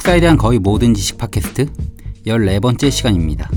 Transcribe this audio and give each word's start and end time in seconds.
한국사에 0.00 0.20
대한 0.20 0.38
거의 0.38 0.58
모든 0.58 0.94
지식 0.94 1.18
팟캐스트 1.18 1.66
14번째 2.26 2.90
시간입니다. 2.90 3.50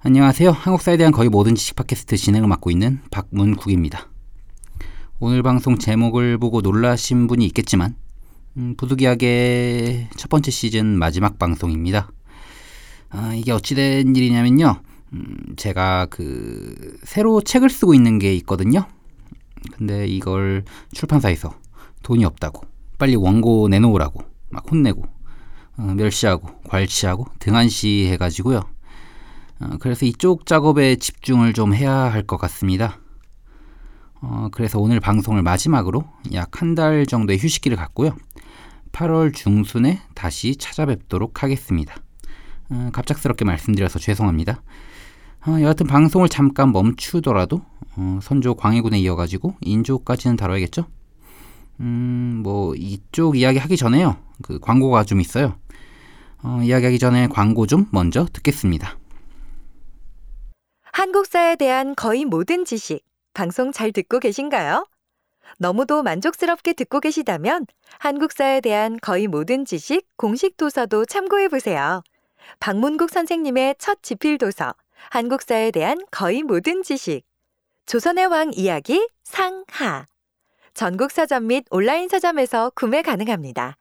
안녕하세요. 0.00 0.50
한국사에 0.50 0.98
대한 0.98 1.10
거의 1.10 1.30
모든 1.30 1.54
지식 1.54 1.74
팟캐스트 1.76 2.18
진행을 2.18 2.48
맡고 2.48 2.70
있는 2.70 3.00
박문국입니다. 3.10 4.13
오늘 5.20 5.42
방송 5.42 5.78
제목을 5.78 6.38
보고 6.38 6.60
놀라신 6.60 7.26
분이 7.28 7.46
있겠지만 7.46 7.94
음, 8.56 8.74
부득이하게 8.76 10.08
첫 10.16 10.28
번째 10.28 10.50
시즌 10.50 10.98
마지막 10.98 11.38
방송입니다. 11.38 12.10
아, 13.10 13.32
이게 13.34 13.52
어찌된 13.52 14.14
일이냐면요. 14.14 14.80
음, 15.12 15.36
제가 15.56 16.06
그 16.10 16.98
새로 17.04 17.40
책을 17.40 17.70
쓰고 17.70 17.94
있는 17.94 18.18
게 18.18 18.34
있거든요. 18.36 18.86
근데 19.72 20.06
이걸 20.06 20.64
출판사에서 20.92 21.54
돈이 22.02 22.24
없다고 22.24 22.62
빨리 22.98 23.16
원고 23.16 23.68
내놓으라고 23.68 24.20
막 24.50 24.70
혼내고 24.70 25.04
어, 25.76 25.82
멸시하고 25.96 26.48
괄시하고 26.68 27.26
등한시 27.38 28.08
해가지고요. 28.10 28.62
어, 29.60 29.68
그래서 29.80 30.06
이쪽 30.06 30.44
작업에 30.46 30.96
집중을 30.96 31.52
좀 31.52 31.72
해야 31.74 31.92
할 31.92 32.24
것 32.26 32.36
같습니다. 32.36 32.98
어, 34.26 34.48
그래서 34.52 34.78
오늘 34.78 35.00
방송을 35.00 35.42
마지막으로 35.42 36.04
약 36.32 36.60
한 36.60 36.74
달 36.74 37.04
정도의 37.06 37.38
휴식기를 37.38 37.76
갖고요. 37.76 38.16
8월 38.92 39.34
중순에 39.34 40.00
다시 40.14 40.56
찾아뵙도록 40.56 41.42
하겠습니다. 41.42 41.94
어, 42.70 42.90
갑작스럽게 42.92 43.44
말씀드려서 43.44 43.98
죄송합니다. 43.98 44.62
어, 45.46 45.60
여하튼 45.60 45.86
방송을 45.86 46.28
잠깐 46.28 46.72
멈추더라도 46.72 47.62
어, 47.96 48.18
선조 48.22 48.54
광해군에 48.54 48.98
이어가지고 49.00 49.56
인조까지는 49.60 50.36
다뤄야겠죠? 50.36 50.86
음, 51.80 52.40
뭐 52.42 52.74
이쪽 52.76 53.36
이야기 53.36 53.58
하기 53.58 53.76
전에요. 53.76 54.16
그 54.42 54.58
광고가 54.58 55.04
좀 55.04 55.20
있어요. 55.20 55.56
어, 56.42 56.60
이야기하기 56.62 56.98
전에 56.98 57.26
광고 57.28 57.66
좀 57.66 57.86
먼저 57.90 58.26
듣겠습니다. 58.32 58.96
한국사에 60.92 61.56
대한 61.56 61.94
거의 61.94 62.24
모든 62.24 62.64
지식 62.64 63.02
방송 63.34 63.72
잘 63.72 63.92
듣고 63.92 64.20
계신가요? 64.20 64.86
너무도 65.58 66.02
만족스럽게 66.02 66.72
듣고 66.72 67.00
계시다면 67.00 67.66
한국사에 67.98 68.60
대한 68.60 68.96
거의 69.00 69.26
모든 69.26 69.64
지식 69.64 70.06
공식 70.16 70.56
도서도 70.56 71.04
참고해 71.04 71.48
보세요. 71.48 72.02
박문국 72.60 73.10
선생님의 73.10 73.76
첫 73.78 74.02
지필 74.02 74.38
도서 74.38 74.74
한국사에 75.10 75.70
대한 75.70 75.98
거의 76.10 76.42
모든 76.42 76.82
지식 76.82 77.22
조선의 77.86 78.26
왕 78.26 78.52
이야기 78.54 79.06
상하 79.22 80.06
전국 80.72 81.10
서점 81.10 81.46
및 81.48 81.64
온라인 81.70 82.08
서점에서 82.08 82.70
구매 82.74 83.02
가능합니다. 83.02 83.76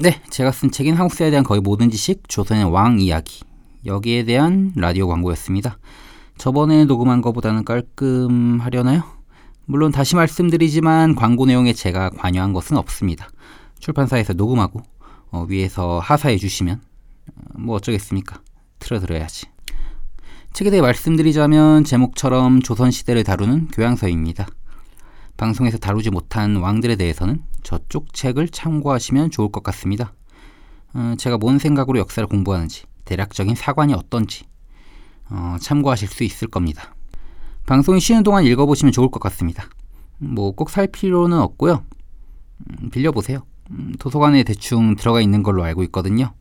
네, 0.00 0.22
제가 0.30 0.52
쓴 0.52 0.70
책인 0.70 0.94
한국사에 0.94 1.30
대한 1.30 1.44
거의 1.44 1.60
모든 1.60 1.90
지식 1.90 2.28
조선의 2.28 2.64
왕 2.64 3.00
이야기 3.00 3.44
여기에 3.84 4.24
대한 4.24 4.72
라디오 4.76 5.08
광고였습니다. 5.08 5.78
저번에 6.38 6.84
녹음한 6.84 7.22
것보다는 7.22 7.64
깔끔하려나요? 7.64 9.02
물론 9.64 9.90
다시 9.90 10.14
말씀드리지만 10.16 11.14
광고 11.14 11.46
내용에 11.46 11.72
제가 11.72 12.10
관여한 12.10 12.52
것은 12.52 12.76
없습니다. 12.76 13.28
출판사에서 13.78 14.32
녹음하고 14.32 14.82
어, 15.30 15.44
위에서 15.48 15.98
하사해 15.98 16.36
주시면 16.36 16.80
어, 17.34 17.58
뭐 17.58 17.76
어쩌겠습니까? 17.76 18.40
틀어드려야지. 18.78 19.46
책에 20.52 20.70
대해 20.70 20.80
말씀드리자면 20.80 21.84
제목처럼 21.84 22.62
조선시대를 22.62 23.24
다루는 23.24 23.68
교양서입니다. 23.68 24.46
방송에서 25.36 25.78
다루지 25.78 26.10
못한 26.10 26.56
왕들에 26.56 26.96
대해서는 26.96 27.42
저쪽 27.62 28.14
책을 28.14 28.48
참고하시면 28.48 29.30
좋을 29.30 29.50
것 29.50 29.62
같습니다. 29.64 30.14
어, 30.94 31.14
제가 31.18 31.36
뭔 31.36 31.58
생각으로 31.58 31.98
역사를 31.98 32.26
공부하는지, 32.26 32.84
대략적인 33.04 33.54
사관이 33.54 33.92
어떤지, 33.92 34.44
어, 35.30 35.56
참고하실 35.60 36.08
수 36.08 36.24
있을 36.24 36.48
겁니다. 36.48 36.94
방송이 37.66 38.00
쉬는 38.00 38.22
동안 38.22 38.44
읽어보시면 38.44 38.92
좋을 38.92 39.10
것 39.10 39.20
같습니다. 39.20 39.64
뭐 40.18 40.52
꼭 40.52 40.70
살 40.70 40.86
필요는 40.86 41.38
없고요. 41.38 41.84
음, 42.82 42.90
빌려보세요. 42.90 43.40
음, 43.70 43.92
도서관에 43.98 44.44
대충 44.44 44.94
들어가 44.96 45.20
있는 45.20 45.42
걸로 45.42 45.62
알고 45.64 45.82
있거든요. 45.84 46.32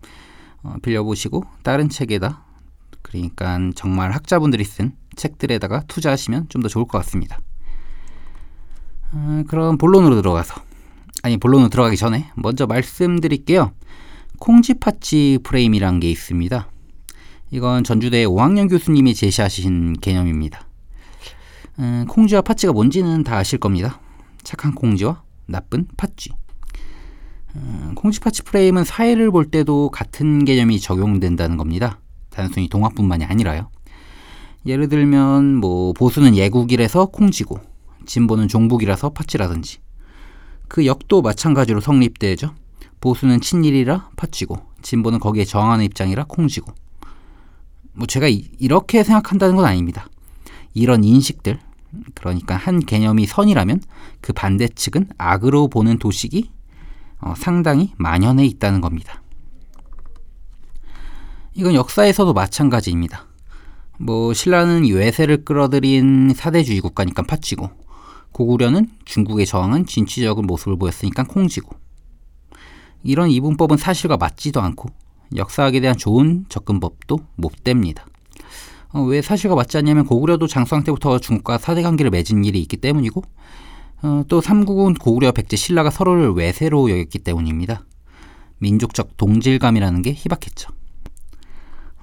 어, 0.64 0.76
빌려보시고 0.82 1.44
다른 1.64 1.90
책에다 1.90 2.44
그러니까 3.02 3.60
정말 3.76 4.12
학자분들이 4.12 4.64
쓴 4.64 4.94
책들에다가 5.16 5.84
투자하시면 5.88 6.50
좀 6.50 6.62
더 6.62 6.68
좋을 6.70 6.86
것 6.86 6.98
같습니다. 7.00 7.40
어, 9.12 9.44
그럼 9.48 9.78
본론으로 9.78 10.16
들어가서 10.16 10.56
아니 11.24 11.38
본론으로 11.38 11.70
들어가기 11.70 11.98
전에 11.98 12.32
먼저 12.36 12.68
말씀드릴게요. 12.68 13.72
콩쥐팥쥐 14.40 15.40
프레임이란 15.44 16.00
게 16.00 16.10
있습니다. 16.12 16.68
이건 17.52 17.84
전주대 17.84 18.26
5학년 18.26 18.70
교수님이 18.70 19.14
제시하신 19.14 19.98
개념입니다. 20.02 20.68
음, 21.80 22.06
콩쥐와 22.08 22.42
팥쥐가 22.42 22.74
뭔지는 22.74 23.24
다 23.24 23.38
아실 23.38 23.60
겁니다. 23.60 24.00
착한 24.44 24.74
콩쥐와 24.74 25.22
나쁜 25.46 25.88
팥쥐. 25.96 26.32
음, 27.56 27.94
콩쥐 27.96 28.20
팥쥐 28.20 28.42
프레임은 28.44 28.84
사회를 28.84 29.32
볼 29.32 29.46
때도 29.46 29.90
같은 29.90 30.44
개념이 30.44 30.80
적용된다는 30.80 31.58
겁니다. 31.58 32.00
단순히 32.30 32.68
동화뿐만이 32.68 33.26
아니라요. 33.26 33.70
예를 34.66 34.90
들면 34.90 35.56
뭐 35.58 35.94
보수는 35.94 36.36
예국이라서 36.36 37.08
콩쥐고 37.08 37.60
진보는 38.06 38.48
종북이라서 38.48 39.10
파치라든지 39.10 39.78
그 40.68 40.86
역도 40.86 41.22
마찬가지로 41.22 41.80
성립되죠. 41.80 42.54
보수는 43.00 43.40
친일이라 43.40 44.10
파치고 44.16 44.58
진보는 44.82 45.20
거기에 45.20 45.46
저항하는 45.46 45.86
입장이라 45.86 46.26
콩쥐고 46.28 46.74
뭐 47.96 48.06
제가 48.06 48.28
이, 48.28 48.50
렇게 48.68 49.04
생각한다는 49.04 49.56
건 49.56 49.66
아닙니다. 49.66 50.08
이런 50.74 51.04
인식들 51.04 51.60
그러니까 52.14 52.56
한 52.56 52.80
개념이 52.80 53.26
선이라면 53.26 53.82
그 54.22 54.34
반대 54.34 54.68
측은 54.68 55.10
악으로 55.18 55.70
보는 55.70 55.98
도식이 55.98 56.52
어, 57.22 57.34
상당히 57.38 57.94
만연해 57.98 58.46
있다는 58.46 58.82
겁니다. 58.82 59.22
이건 61.54 61.74
역사에서도 61.74 62.34
마찬가지입니다. 62.34 63.28
뭐 63.98 64.34
신라는 64.34 64.86
외세를 64.92 65.46
끌어들인 65.46 66.34
사대주의 66.36 66.82
국가니까 66.82 67.24
파치고 67.24 67.70
고구려는 68.34 68.90
중국에 69.06 69.46
저항한 69.46 69.86
진취적인 69.86 70.46
모습을 70.46 70.78
보였으니까 70.78 71.24
콩쥐고 71.24 71.74
이런 73.04 73.30
이분법은 73.30 73.78
사실과 73.78 74.18
맞지도 74.18 74.60
않고 74.60 74.90
역사학에 75.36 75.80
대한 75.80 75.98
좋은 75.98 76.46
접근법도 76.50 77.20
못 77.36 77.64
됩니다. 77.64 78.06
어, 78.90 79.02
왜 79.02 79.22
사실과 79.22 79.56
맞지 79.56 79.78
않냐면 79.78 80.06
고구려도 80.06 80.48
장수왕 80.48 80.84
때부터 80.84 81.20
중국과 81.20 81.58
사대 81.58 81.82
관계를 81.82 82.12
맺은 82.12 82.46
일이 82.46 82.62
있기 82.62 82.78
때문이고 82.78 83.24
어, 84.04 84.24
또 84.28 84.42
삼국은 84.42 84.96
고구려 84.96 85.32
백제 85.32 85.58
신라가 85.58 85.90
서로를 85.90 86.32
외세로 86.32 86.90
여겼기 86.90 87.20
때문입니다. 87.20 87.86
민족적 88.60 89.18
동질감이라는 89.18 90.02
게 90.02 90.14
희박했죠. 90.14 90.70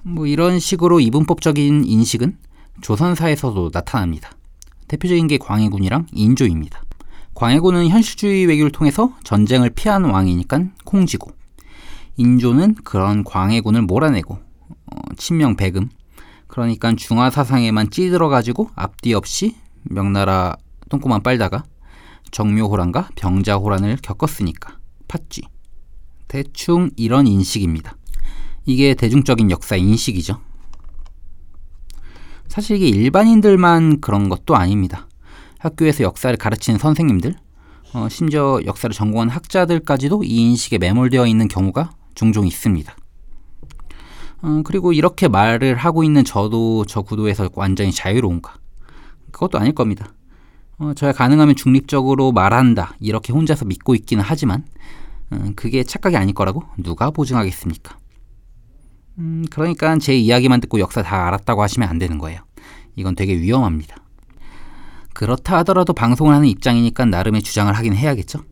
뭐 0.03 0.27
이런 0.27 0.59
식으로 0.59 0.99
이분법적인 0.99 1.85
인식은 1.85 2.37
조선사에서도 2.81 3.71
나타납니다. 3.71 4.31
대표적인 4.87 5.27
게 5.27 5.37
광해군이랑 5.37 6.07
인조입니다. 6.11 6.83
광해군은 7.33 7.87
현실주의 7.87 8.45
외교를 8.45 8.71
통해서 8.71 9.13
전쟁을 9.23 9.71
피한 9.71 10.03
왕이니까 10.03 10.65
콩지고 10.83 11.31
인조는 12.17 12.75
그런 12.83 13.23
광해군을 13.23 13.83
몰아내고 13.83 14.35
어, 14.35 14.99
친명 15.17 15.55
배금 15.55 15.89
그러니까 16.47 16.93
중화 16.95 17.29
사상에만 17.29 17.89
찌들어 17.89 18.29
가지고 18.29 18.69
앞뒤 18.75 19.13
없이 19.13 19.55
명나라 19.83 20.55
똥꼬만 20.89 21.23
빨다가 21.23 21.63
정묘호란과 22.31 23.09
병자호란을 23.15 23.97
겪었으니까 24.01 24.77
팥쥐 25.07 25.41
대충 26.27 26.89
이런 26.95 27.27
인식입니다. 27.27 27.95
이게 28.65 28.93
대중적인 28.93 29.51
역사 29.51 29.75
인식이죠. 29.75 30.39
사실 32.47 32.77
이게 32.77 32.87
일반인들만 32.87 34.01
그런 34.01 34.29
것도 34.29 34.55
아닙니다. 34.55 35.07
학교에서 35.59 36.03
역사를 36.03 36.35
가르치는 36.35 36.79
선생님들, 36.79 37.35
어, 37.93 38.09
심지어 38.09 38.59
역사를 38.65 38.93
전공한 38.93 39.29
학자들까지도 39.29 40.23
이 40.23 40.35
인식에 40.37 40.77
매몰되어 40.77 41.25
있는 41.27 41.47
경우가 41.47 41.91
종종 42.15 42.45
있습니다. 42.47 42.95
어, 44.41 44.61
그리고 44.65 44.91
이렇게 44.93 45.27
말을 45.27 45.75
하고 45.75 46.03
있는 46.03 46.23
저도 46.23 46.85
저 46.85 47.01
구도에서 47.01 47.49
완전히 47.55 47.91
자유로운가? 47.91 48.55
그것도 49.31 49.57
아닐 49.57 49.73
겁니다. 49.73 50.13
어, 50.77 50.93
저야 50.95 51.13
가능하면 51.13 51.55
중립적으로 51.55 52.31
말한다 52.31 52.95
이렇게 52.99 53.31
혼자서 53.31 53.65
믿고 53.65 53.95
있기는 53.95 54.23
하지만 54.25 54.65
음, 55.31 55.53
그게 55.55 55.83
착각이 55.83 56.17
아닐 56.17 56.33
거라고 56.33 56.63
누가 56.77 57.09
보증하겠습니까? 57.11 57.97
음, 59.19 59.45
그러니까 59.49 59.97
제 59.97 60.15
이야기만 60.15 60.59
듣고 60.61 60.79
역사 60.79 61.01
다 61.01 61.27
알았다고 61.27 61.61
하시면 61.61 61.87
안 61.87 61.97
되는 61.97 62.17
거예요. 62.17 62.41
이건 62.95 63.15
되게 63.15 63.35
위험합니다. 63.39 63.97
그렇다 65.13 65.57
하더라도 65.59 65.93
방송을 65.93 66.33
하는 66.33 66.47
입장이니까 66.47 67.05
나름의 67.05 67.43
주장을 67.43 67.71
하긴 67.71 67.95
해야겠죠. 67.95 68.43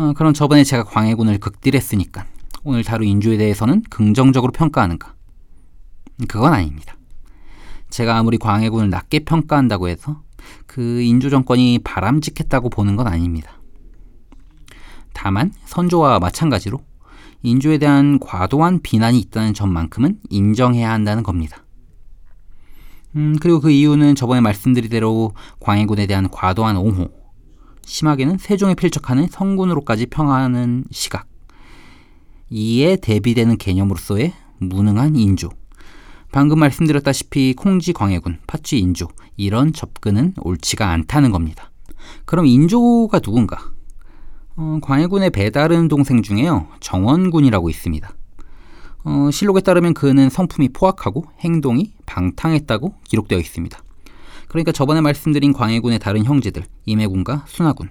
어, 0.00 0.14
그럼 0.14 0.32
저번에 0.32 0.64
제가 0.64 0.84
광해군을 0.84 1.36
극딜했으니까 1.40 2.24
오늘 2.64 2.82
다룬 2.82 3.06
인조에 3.06 3.36
대해서는 3.36 3.82
긍정적으로 3.90 4.50
평가하는가? 4.50 5.14
그건 6.26 6.54
아닙니다. 6.54 6.96
제가 7.90 8.16
아무리 8.16 8.38
광해군을 8.38 8.88
낮게 8.88 9.20
평가한다고 9.20 9.90
해서 9.90 10.22
그 10.66 11.02
인조 11.02 11.28
정권이 11.28 11.80
바람직했다고 11.84 12.70
보는 12.70 12.96
건 12.96 13.08
아닙니다. 13.08 13.60
다만 15.12 15.52
선조와 15.66 16.18
마찬가지로 16.18 16.80
인조에 17.42 17.76
대한 17.76 18.18
과도한 18.20 18.80
비난이 18.80 19.18
있다는 19.18 19.52
점만큼은 19.52 20.20
인정해야 20.30 20.90
한다는 20.90 21.22
겁니다. 21.22 21.62
음, 23.16 23.36
그리고 23.38 23.60
그 23.60 23.70
이유는 23.70 24.14
저번에 24.14 24.40
말씀드린 24.40 24.88
대로 24.88 25.34
광해군에 25.58 26.06
대한 26.06 26.30
과도한 26.30 26.78
옹호, 26.78 27.19
심하게는 27.90 28.38
세종에 28.38 28.74
필적하는 28.76 29.26
성군으로까지 29.26 30.06
평하는 30.06 30.84
시각, 30.92 31.26
이에 32.48 32.94
대비되는 32.94 33.58
개념으로서의 33.58 34.32
무능한 34.58 35.16
인조, 35.16 35.50
방금 36.30 36.60
말씀드렸다시피 36.60 37.54
콩지 37.54 37.92
광해군, 37.92 38.38
파취 38.46 38.78
인조, 38.78 39.08
이런 39.36 39.72
접근은 39.72 40.34
옳지가 40.40 40.88
않다는 40.88 41.32
겁니다. 41.32 41.72
그럼 42.26 42.46
인조가 42.46 43.18
누군가? 43.18 43.72
어, 44.54 44.78
광해군의 44.82 45.30
배다른 45.30 45.88
동생 45.88 46.22
중에요. 46.22 46.68
정원군이라고 46.78 47.68
있습니다. 47.70 48.08
어, 49.02 49.30
실록에 49.32 49.62
따르면 49.62 49.94
그는 49.94 50.30
성품이 50.30 50.68
포악하고 50.68 51.24
행동이 51.40 51.92
방탕했다고 52.06 52.94
기록되어 53.02 53.38
있습니다. 53.40 53.82
그러니까 54.50 54.72
저번에 54.72 55.00
말씀드린 55.00 55.52
광해군의 55.52 56.00
다른 56.00 56.24
형제들 56.24 56.64
임해군과 56.84 57.44
순하군. 57.46 57.88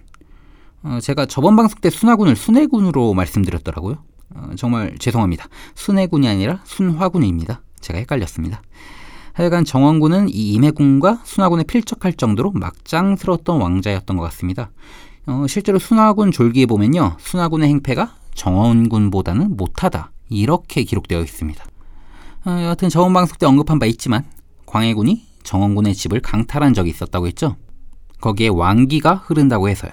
어, 0.83 0.99
제가 1.01 1.25
저번 1.25 1.55
방송 1.55 1.79
때 1.79 1.89
순하군을 1.89 2.35
순해군으로 2.35 3.13
말씀드렸더라고요. 3.13 4.03
어, 4.35 4.49
정말 4.57 4.97
죄송합니다. 4.99 5.47
순해군이 5.75 6.27
아니라 6.27 6.59
순화군입니다. 6.65 7.61
제가 7.79 7.99
헷갈렸습니다. 7.99 8.61
하여간 9.31 9.63
정원군은 9.63 10.27
이 10.27 10.53
임해군과 10.55 11.21
순화군에 11.23 11.63
필적할 11.63 12.11
정도로 12.15 12.51
막장스러웠던 12.51 13.61
왕자였던 13.61 14.17
것 14.17 14.23
같습니다. 14.23 14.69
어, 15.27 15.45
실제로 15.47 15.79
순화군 15.79 16.33
졸기에 16.33 16.65
보면요. 16.65 17.15
순화군의 17.19 17.69
행패가 17.69 18.15
정원군보다는 18.33 19.55
못하다. 19.55 20.11
이렇게 20.27 20.83
기록되어 20.83 21.21
있습니다. 21.21 21.63
어, 22.47 22.49
여하튼 22.49 22.89
저번 22.89 23.13
방송 23.13 23.37
때 23.37 23.45
언급한 23.45 23.79
바 23.79 23.85
있지만 23.85 24.25
광해군이 24.65 25.28
정원군의 25.43 25.95
집을 25.95 26.19
강탈한 26.19 26.73
적이 26.73 26.91
있었다고 26.91 27.27
했죠. 27.27 27.55
거기에 28.21 28.49
왕기가 28.49 29.15
흐른다고 29.15 29.69
해서요. 29.69 29.91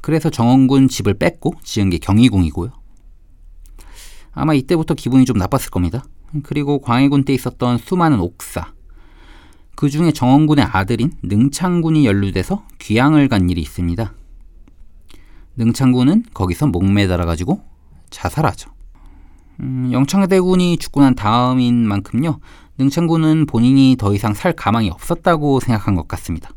그래서 0.00 0.30
정원군 0.30 0.88
집을 0.88 1.14
뺏고 1.14 1.54
지은 1.62 1.90
게 1.90 1.98
경희궁이고요. 1.98 2.70
아마 4.32 4.54
이때부터 4.54 4.94
기분이 4.94 5.24
좀 5.24 5.38
나빴을 5.38 5.70
겁니다. 5.70 6.04
그리고 6.42 6.80
광해군 6.80 7.24
때 7.24 7.32
있었던 7.32 7.78
수많은 7.78 8.20
옥사. 8.20 8.72
그 9.74 9.90
중에 9.90 10.12
정원군의 10.12 10.64
아들인 10.64 11.12
능창군이 11.22 12.06
연루돼서 12.06 12.64
귀양을 12.78 13.28
간 13.28 13.48
일이 13.50 13.60
있습니다. 13.60 14.12
능창군은 15.56 16.24
거기서 16.34 16.66
목매달아가지고 16.66 17.62
자살하죠. 18.10 18.70
음, 19.60 19.90
영창대군이 19.92 20.78
죽고 20.78 21.00
난 21.00 21.14
다음인 21.14 21.86
만큼요, 21.86 22.40
능창군은 22.78 23.46
본인이 23.46 23.96
더 23.98 24.14
이상 24.14 24.34
살 24.34 24.52
가망이 24.52 24.90
없었다고 24.90 25.60
생각한 25.60 25.94
것 25.94 26.06
같습니다. 26.08 26.50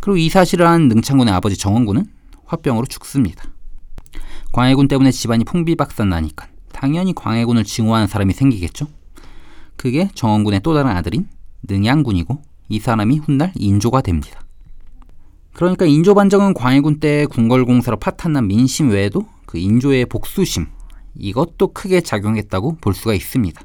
그리고 0.00 0.16
이 0.16 0.28
사실을 0.28 0.66
한 0.66 0.88
능창군의 0.88 1.32
아버지 1.32 1.56
정원군은 1.56 2.06
화병으로 2.44 2.86
죽습니다. 2.86 3.44
광해군 4.52 4.88
때문에 4.88 5.10
집안이 5.10 5.44
풍비박산 5.44 6.08
나니까 6.08 6.48
당연히 6.72 7.14
광해군을 7.14 7.64
증오하는 7.64 8.06
사람이 8.06 8.32
생기겠죠. 8.32 8.86
그게 9.76 10.08
정원군의 10.14 10.60
또 10.62 10.74
다른 10.74 10.90
아들인 10.90 11.28
능양군이고 11.62 12.42
이 12.68 12.78
사람이 12.78 13.18
훗날 13.18 13.52
인조가 13.56 14.02
됩니다. 14.02 14.40
그러니까 15.54 15.86
인조 15.86 16.14
반정은 16.14 16.54
광해군 16.54 17.00
때 17.00 17.26
궁궐공사로 17.26 17.96
파탄난 17.98 18.46
민심 18.46 18.90
외에도 18.90 19.26
그 19.44 19.58
인조의 19.58 20.06
복수심 20.06 20.66
이것도 21.16 21.72
크게 21.72 22.00
작용했다고 22.00 22.76
볼 22.80 22.94
수가 22.94 23.14
있습니다. 23.14 23.60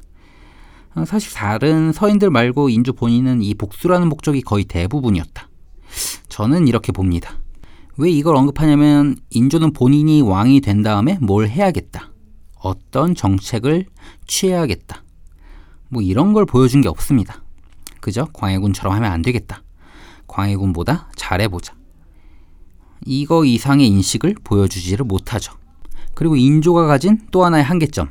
어, 0.94 1.04
사실 1.04 1.32
다른 1.34 1.92
서인들 1.92 2.30
말고 2.30 2.68
인조 2.68 2.92
본인은 2.92 3.42
이 3.42 3.54
복수라는 3.54 4.08
목적이 4.08 4.42
거의 4.42 4.64
대부분이었다. 4.64 5.48
저는 6.28 6.68
이렇게 6.68 6.92
봅니다. 6.92 7.38
왜 7.96 8.10
이걸 8.10 8.36
언급하냐면 8.36 9.16
인조는 9.30 9.72
본인이 9.72 10.20
왕이 10.20 10.60
된 10.60 10.82
다음에 10.82 11.18
뭘 11.20 11.48
해야겠다. 11.48 12.10
어떤 12.60 13.14
정책을 13.14 13.86
취해야겠다. 14.26 15.02
뭐 15.88 16.02
이런 16.02 16.32
걸 16.32 16.46
보여준 16.46 16.80
게 16.80 16.88
없습니다. 16.88 17.42
그저 18.00 18.26
광해군처럼 18.32 18.94
하면 18.94 19.12
안 19.12 19.22
되겠다. 19.22 19.62
광해군보다 20.26 21.10
잘해보자. 21.14 21.74
이거 23.06 23.44
이상의 23.44 23.86
인식을 23.88 24.36
보여주지를 24.42 25.04
못하죠. 25.04 25.52
그리고 26.14 26.36
인조가 26.36 26.86
가진 26.86 27.20
또 27.30 27.44
하나의 27.44 27.64
한계점. 27.64 28.08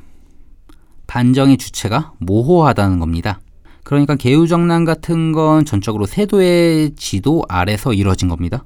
반정의 1.14 1.58
주체가 1.58 2.14
모호하다는 2.18 2.98
겁니다. 2.98 3.40
그러니까 3.84 4.16
개우정난 4.16 4.84
같은 4.84 5.32
건 5.32 5.64
전적으로 5.64 6.08
세도의 6.08 6.96
지도 6.96 7.44
아래서 7.48 7.94
이루어진 7.94 8.30
겁니다. 8.30 8.66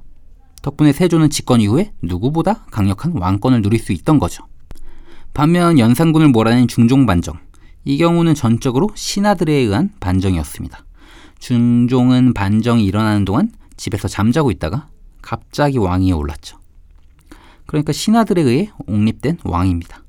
덕분에 0.62 0.94
세조는 0.94 1.28
집권 1.28 1.60
이후에 1.60 1.92
누구보다 2.00 2.64
강력한 2.70 3.12
왕권을 3.14 3.60
누릴 3.60 3.78
수 3.78 3.92
있던 3.92 4.18
거죠. 4.18 4.46
반면 5.34 5.78
연산군을 5.78 6.28
몰아낸 6.28 6.68
중종반정. 6.68 7.38
이 7.84 7.98
경우는 7.98 8.34
전적으로 8.34 8.88
신하들에 8.94 9.52
의한 9.52 9.90
반정이었습니다. 10.00 10.86
중종은 11.40 12.32
반정이 12.32 12.82
일어나는 12.82 13.26
동안 13.26 13.52
집에서 13.76 14.08
잠자고 14.08 14.50
있다가 14.52 14.88
갑자기 15.20 15.76
왕위에 15.76 16.12
올랐죠. 16.12 16.56
그러니까 17.66 17.92
신하들에 17.92 18.40
의해 18.40 18.70
옹립된 18.86 19.36
왕입니다. 19.44 20.02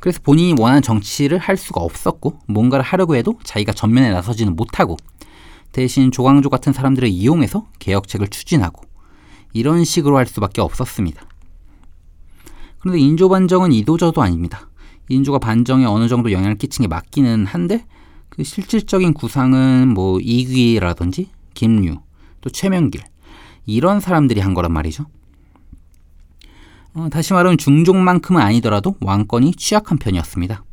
그래서 0.00 0.20
본인이 0.22 0.54
원하는 0.58 0.82
정치를 0.82 1.38
할 1.38 1.56
수가 1.56 1.80
없었고 1.80 2.40
뭔가를 2.46 2.84
하려고 2.84 3.16
해도 3.16 3.38
자기가 3.42 3.72
전면에 3.72 4.10
나서지는 4.10 4.54
못하고 4.56 4.96
대신 5.72 6.10
조광조 6.10 6.48
같은 6.48 6.72
사람들을 6.72 7.08
이용해서 7.08 7.66
개혁책을 7.78 8.28
추진하고 8.28 8.82
이런 9.52 9.84
식으로 9.84 10.16
할 10.16 10.26
수밖에 10.26 10.60
없었습니다. 10.60 11.22
그런데 12.78 13.00
인조 13.00 13.28
반정은 13.28 13.72
이도저도 13.72 14.22
아닙니다. 14.22 14.68
인조가 15.08 15.38
반정에 15.38 15.84
어느 15.84 16.08
정도 16.08 16.32
영향을 16.32 16.56
끼친 16.56 16.82
게 16.82 16.88
맞기는 16.88 17.46
한데 17.46 17.84
그 18.28 18.44
실질적인 18.44 19.14
구상은 19.14 19.88
뭐 19.88 20.18
이귀라든지 20.20 21.30
김류 21.54 21.98
또 22.40 22.50
최명길 22.50 23.02
이런 23.64 24.00
사람들이 24.00 24.40
한 24.40 24.54
거란 24.54 24.72
말이죠. 24.72 25.06
어, 26.96 27.10
다시 27.10 27.34
말하면 27.34 27.58
중종만큼은 27.58 28.40
아니더라도 28.40 28.96
왕권이 29.00 29.54
취약한 29.56 29.98
편이었습니다. 29.98 30.64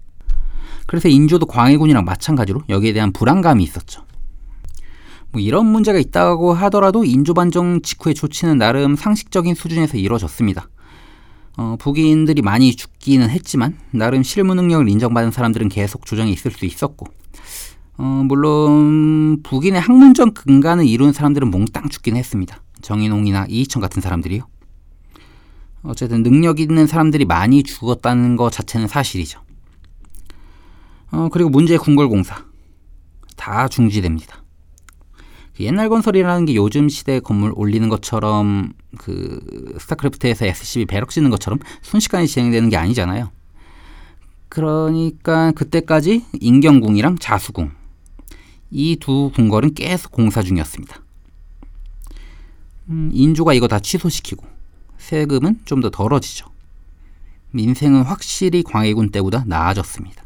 그래서 0.88 1.10
인조도 1.10 1.46
광해군이랑 1.48 2.06
마찬가지로 2.06 2.62
여기에 2.70 2.94
대한 2.94 3.12
불안감이 3.12 3.62
있었죠. 3.62 4.04
뭐 5.32 5.42
이런 5.42 5.66
문제가 5.66 6.00
있다고 6.00 6.54
하더라도 6.54 7.04
인조 7.04 7.34
반정 7.34 7.82
직후의 7.82 8.16
조치는 8.16 8.58
나름 8.58 8.96
상식적인 8.96 9.56
수준에서 9.56 9.98
이루어졌습니다. 9.98 10.70
어, 11.58 11.76
북인들이 11.78 12.42
많이 12.42 12.74
죽기는 12.74 13.30
했지만 13.30 13.78
나름 13.92 14.24
실무 14.24 14.56
능력을 14.56 14.88
인정받은 14.88 15.32
사람들은 15.32 15.70
계속 15.70 16.06
조정에 16.06 16.32
있을 16.32 16.52
수 16.52 16.66
있었고 16.66 17.06
어, 17.98 18.24
물론 18.26 19.44
북인의 19.44 19.82
학문적 19.82 20.34
근간을 20.36 20.88
이룬 20.88 21.12
사람들은 21.12 21.52
몽땅 21.52 21.90
죽긴 21.90 22.16
했습니다. 22.16 22.62
정인홍이나 22.82 23.48
이희천 23.50 23.82
같은 23.82 24.02
사람들이요. 24.02 24.53
어쨌든 25.84 26.24
능력 26.24 26.60
있는 26.60 26.88
사람들이 26.88 27.26
많이 27.26 27.64
죽었다는 27.64 28.38
것 28.38 28.52
자체는 28.52 28.88
사실이죠. 28.88 29.42
어, 31.12 31.30
그리고 31.32 31.50
문제의 31.50 31.78
궁궐공사 31.78 32.46
다 33.36 33.68
중지됩니다. 33.68 34.44
그 35.56 35.64
옛날 35.64 35.90
건설이라는 35.90 36.46
게 36.46 36.56
요즘 36.56 36.90
시대 36.90 37.20
건물 37.20 37.52
올리는 37.56 37.88
것처럼 37.90 38.74
그 38.98 39.76
스타크래프트에서 39.80 40.46
SCB 40.46 40.86
배럭 40.86 41.10
짓는 41.12 41.30
것처럼 41.30 41.60
순식간에 41.82 42.26
진행되는 42.26 42.70
게 42.70 42.78
아니잖아요. 42.78 43.30
그러니까 44.50 45.52
그때까지 45.52 46.26
인경궁이랑 46.40 47.18
자수궁 47.20 47.72
이 48.72 48.98
두 49.00 49.32
궁궐은 49.36 49.76
계속 49.76 50.12
공사 50.12 50.42
중이었습니다. 50.42 51.04
음, 52.90 53.12
인조가 53.14 53.54
이거 53.54 53.68
다 53.68 53.80
취소시키고 53.80 54.53
세금은 55.04 55.60
좀 55.66 55.82
더 55.82 55.90
덜어지죠. 55.90 56.48
민생은 57.52 58.04
확실히 58.04 58.64
광해군 58.64 59.12
때보다 59.12 59.44
나아졌습니다. 59.46 60.24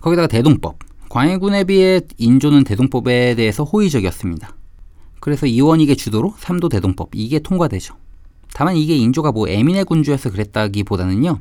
거기다가 0.00 0.28
대동법. 0.28 0.78
광해군에 1.08 1.64
비해 1.64 2.00
인조는 2.18 2.64
대동법에 2.64 3.34
대해서 3.34 3.64
호의적이었습니다. 3.64 4.54
그래서 5.20 5.46
이원익의 5.46 5.96
주도로 5.96 6.34
삼도 6.38 6.68
대동법 6.68 7.10
이게 7.14 7.40
통과되죠. 7.40 7.96
다만 8.54 8.76
이게 8.76 8.96
인조가 8.96 9.32
뭐 9.32 9.48
에민의 9.48 9.84
군주여서 9.86 10.30
그랬다기보다는요. 10.30 11.40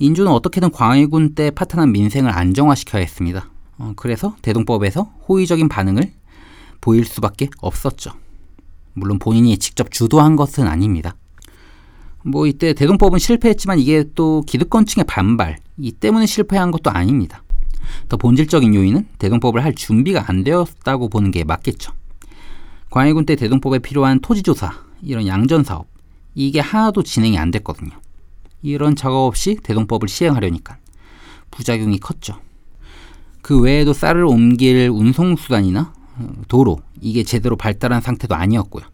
인조는 0.00 0.32
어떻게든 0.32 0.72
광해군 0.72 1.34
때 1.34 1.50
파탄한 1.50 1.92
민생을 1.92 2.30
안정화시켜야 2.36 3.02
했습니다. 3.02 3.48
어, 3.78 3.92
그래서 3.96 4.34
대동법에서 4.42 5.02
호의적인 5.28 5.68
반응을 5.68 6.12
보일 6.80 7.04
수밖에 7.04 7.48
없었죠. 7.60 8.12
물론 8.94 9.18
본인이 9.18 9.56
직접 9.58 9.90
주도한 9.92 10.34
것은 10.36 10.66
아닙니다. 10.66 11.14
뭐 12.22 12.46
이때 12.46 12.72
대동법은 12.74 13.18
실패했지만 13.18 13.78
이게 13.78 14.04
또 14.14 14.42
기득권층의 14.46 15.04
반발 15.06 15.58
이 15.78 15.92
때문에 15.92 16.26
실패한 16.26 16.70
것도 16.70 16.90
아닙니다. 16.90 17.42
더 18.08 18.16
본질적인 18.16 18.74
요인은 18.74 19.08
대동법을 19.18 19.64
할 19.64 19.74
준비가 19.74 20.24
안 20.28 20.44
되었다고 20.44 21.08
보는 21.08 21.30
게 21.30 21.44
맞겠죠. 21.44 21.92
광해군 22.90 23.24
때 23.24 23.36
대동법에 23.36 23.78
필요한 23.78 24.20
토지조사 24.20 24.72
이런 25.02 25.26
양전 25.26 25.64
사업 25.64 25.86
이게 26.34 26.60
하나도 26.60 27.02
진행이 27.02 27.38
안 27.38 27.50
됐거든요. 27.50 27.90
이런 28.62 28.94
작업 28.94 29.26
없이 29.26 29.56
대동법을 29.62 30.08
시행하려니까 30.08 30.76
부작용이 31.50 31.98
컸죠. 31.98 32.38
그 33.42 33.58
외에도 33.58 33.92
쌀을 33.92 34.24
옮길 34.24 34.90
운송수단이나 34.90 35.92
어, 36.18 36.28
도로 36.48 36.80
이게 37.00 37.22
제대로 37.22 37.56
발달한 37.56 38.02
상태도 38.02 38.34
아니었고요. 38.34 38.84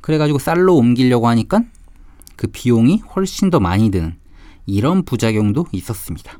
그래가지고 0.00 0.38
쌀로 0.38 0.76
옮기려고 0.76 1.26
하니까 1.28 1.62
그 2.38 2.46
비용이 2.46 3.02
훨씬 3.16 3.50
더 3.50 3.58
많이 3.58 3.90
드는 3.90 4.14
이런 4.64 5.02
부작용도 5.02 5.66
있었습니다. 5.72 6.38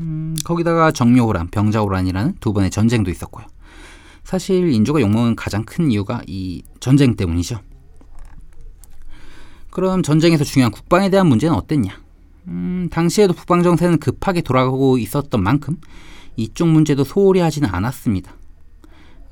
음, 0.00 0.34
거기다가 0.44 0.90
정묘호란, 0.90 1.48
병자호란이라는 1.48 2.34
두 2.40 2.52
번의 2.52 2.70
전쟁도 2.70 3.08
있었고요. 3.10 3.46
사실 4.24 4.72
인조가 4.72 5.00
욕먹은 5.00 5.36
가장 5.36 5.64
큰 5.64 5.92
이유가 5.92 6.22
이 6.26 6.62
전쟁 6.80 7.14
때문이죠. 7.14 7.60
그럼 9.70 10.02
전쟁에서 10.02 10.42
중요한 10.42 10.72
국방에 10.72 11.08
대한 11.08 11.28
문제는 11.28 11.54
어땠냐? 11.54 12.00
음, 12.48 12.88
당시에도 12.90 13.32
북방 13.32 13.62
정세는 13.62 14.00
급하게 14.00 14.40
돌아가고 14.40 14.98
있었던 14.98 15.40
만큼 15.40 15.76
이쪽 16.36 16.66
문제도 16.66 17.04
소홀히 17.04 17.38
하지는 17.38 17.68
않았습니다. 17.72 18.34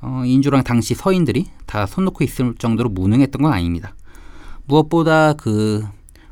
어, 0.01 0.23
인조랑 0.25 0.63
당시 0.63 0.95
서인들이 0.95 1.47
다 1.65 1.85
손 1.85 2.05
놓고 2.05 2.23
있을 2.23 2.55
정도로 2.55 2.89
무능했던 2.89 3.41
건 3.41 3.51
아닙니다. 3.51 3.93
무엇보다 4.69 5.33
그 5.33 5.83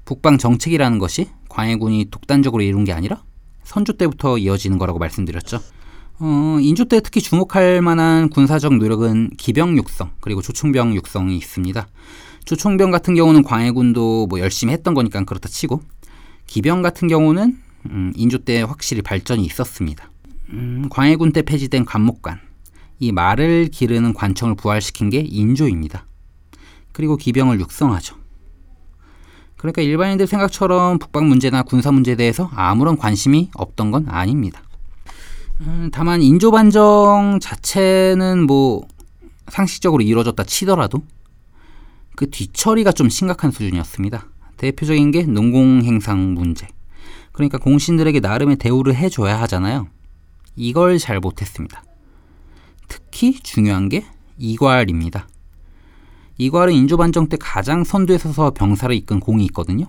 북방 0.05 0.37
정책이라는 0.37 0.99
것이 0.99 1.27
광해군이 1.49 2.07
독단적으로 2.11 2.61
이룬 2.61 2.83
게 2.83 2.93
아니라 2.93 3.23
선조 3.63 3.93
때부터 3.93 4.37
이어지는 4.37 4.77
거라고 4.77 4.99
말씀드렸죠. 4.99 5.59
어, 6.19 6.57
인조 6.61 6.85
때 6.85 7.01
특히 7.01 7.19
주목할 7.19 7.81
만한 7.81 8.29
군사적 8.29 8.75
노력은 8.75 9.31
기병 9.37 9.75
육성 9.77 10.11
그리고 10.19 10.41
조총병 10.41 10.95
육성이 10.95 11.35
있습니다. 11.37 11.87
조총병 12.45 12.91
같은 12.91 13.15
경우는 13.15 13.43
광해군도 13.43 14.27
뭐 14.27 14.39
열심히 14.39 14.71
했던 14.71 14.93
거니까 14.93 15.23
그렇다 15.23 15.49
치고 15.49 15.81
기병 16.45 16.81
같은 16.81 17.07
경우는 17.07 17.57
음, 17.87 18.13
인조 18.15 18.39
때 18.39 18.61
확실히 18.61 19.01
발전이 19.01 19.43
있었습니다. 19.45 20.09
음, 20.49 20.87
광해군 20.89 21.33
때 21.33 21.41
폐지된 21.41 21.85
관목관 21.85 22.39
이 22.99 23.11
말을 23.11 23.69
기르는 23.71 24.13
관청을 24.13 24.55
부활시킨 24.55 25.09
게 25.09 25.19
인조입니다. 25.19 26.05
그리고 26.93 27.17
기병을 27.17 27.59
육성하죠. 27.59 28.26
그러니까 29.57 29.81
일반인들 29.81 30.27
생각처럼 30.27 30.99
북방 30.99 31.27
문제나 31.27 31.63
군사 31.63 31.91
문제에 31.91 32.15
대해서 32.15 32.49
아무런 32.53 32.97
관심이 32.97 33.49
없던 33.55 33.91
건 33.91 34.05
아닙니다. 34.07 34.61
음, 35.61 35.89
다만 35.91 36.21
인조 36.21 36.51
반정 36.51 37.39
자체는 37.41 38.45
뭐 38.45 38.87
상식적으로 39.47 40.03
이루어졌다 40.03 40.43
치더라도 40.43 41.03
그 42.15 42.29
뒤처리가 42.29 42.91
좀 42.91 43.09
심각한 43.09 43.51
수준이었습니다. 43.51 44.27
대표적인 44.57 45.11
게 45.11 45.23
농공 45.23 45.83
행상 45.83 46.33
문제. 46.33 46.67
그러니까 47.31 47.57
공신들에게 47.57 48.19
나름의 48.19 48.57
대우를 48.57 48.95
해줘야 48.95 49.39
하잖아요. 49.41 49.87
이걸 50.55 50.97
잘 50.97 51.19
못했습니다. 51.19 51.83
특히 52.87 53.39
중요한 53.39 53.89
게 53.89 54.05
이괄입니다. 54.37 55.27
이괄은 56.37 56.73
인조반정 56.73 57.29
때 57.29 57.37
가장 57.39 57.83
선두에 57.83 58.17
서서 58.17 58.51
병사를 58.51 58.95
이끈 58.95 59.19
공이 59.19 59.45
있거든요. 59.45 59.85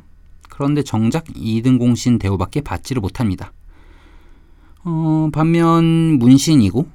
그런데 0.48 0.82
정작 0.82 1.24
2등 1.24 1.78
공신 1.78 2.18
대우밖에 2.18 2.62
받지를 2.62 3.00
못합니다. 3.00 3.52
어, 4.84 5.28
반면 5.32 5.84
문신이고 6.18 6.88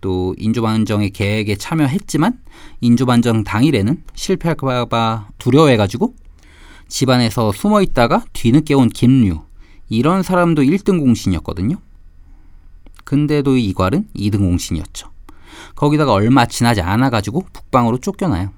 또 0.00 0.34
인조반정의 0.38 1.10
계획에 1.10 1.56
참여했지만 1.56 2.38
인조반정 2.80 3.44
당일에는 3.44 4.02
실패할까봐 4.14 5.28
두려워해가지고 5.38 6.14
집안에서 6.88 7.52
숨어 7.52 7.82
있다가 7.82 8.24
뒤늦게 8.32 8.74
온 8.74 8.88
김류 8.88 9.42
이런 9.88 10.22
사람도 10.22 10.62
1등 10.62 11.00
공신이었거든요. 11.00 11.76
근데도 13.04 13.56
이괄은 13.56 14.08
2등 14.14 14.38
공신이었죠. 14.38 15.10
거기다가 15.74 16.12
얼마 16.12 16.46
지나지 16.46 16.80
않아가지고 16.80 17.44
북방으로 17.52 17.98
쫓겨나요. 17.98 18.52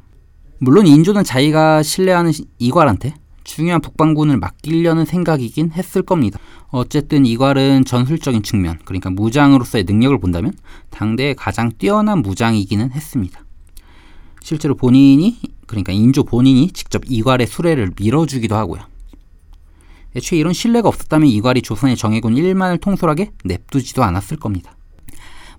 물론 0.64 0.86
인조는 0.86 1.24
자기가 1.24 1.82
신뢰하는 1.82 2.30
이괄한테 2.60 3.16
중요한 3.42 3.80
북방군을 3.80 4.36
맡기려는 4.36 5.04
생각이긴 5.04 5.72
했을 5.72 6.02
겁니다. 6.02 6.38
어쨌든 6.68 7.26
이괄은 7.26 7.84
전술적인 7.84 8.44
측면, 8.44 8.78
그러니까 8.84 9.10
무장으로서의 9.10 9.82
능력을 9.82 10.20
본다면 10.20 10.52
당대의 10.90 11.34
가장 11.34 11.72
뛰어난 11.78 12.22
무장이기는 12.22 12.92
했습니다. 12.92 13.44
실제로 14.40 14.76
본인이, 14.76 15.36
그러니까 15.66 15.90
인조 15.90 16.22
본인이 16.22 16.70
직접 16.70 17.02
이괄의 17.08 17.48
수레를 17.48 17.90
밀어주기도 17.98 18.54
하고요. 18.54 18.82
애초에 20.14 20.38
이런 20.38 20.52
신뢰가 20.52 20.86
없었다면 20.86 21.26
이괄이 21.26 21.62
조선의 21.62 21.96
정예군 21.96 22.36
1만을 22.36 22.80
통솔하게 22.80 23.32
냅두지도 23.42 24.04
않았을 24.04 24.36
겁니다. 24.36 24.76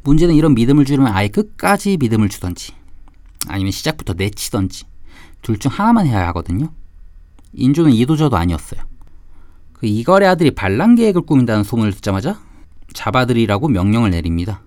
문제는 0.03 0.33
이런 0.33 0.55
믿음을 0.55 0.85
주려면 0.85 1.11
아예 1.13 1.27
끝까지 1.27 1.97
믿음을 1.97 2.29
주던지 2.29 2.71
아니면 3.49 3.73
시작부터 3.73 4.13
내치던지 4.13 4.85
둘 5.43 5.57
중 5.59 5.71
하나만 5.71 6.07
해야 6.07 6.25
하거든요. 6.27 6.71
인조는 7.53 7.91
이도저도 7.91 8.35
아니었어요. 8.35 8.81
그 9.73 9.85
이걸의 9.85 10.27
아들이 10.27 10.51
반란 10.51 10.95
계획을 10.95 11.21
꾸민다는 11.23 11.63
소문을 11.63 11.91
듣자마자 11.93 12.39
잡아들이라고 12.93 13.67
명령을 13.67 14.09
내립니다. 14.11 14.61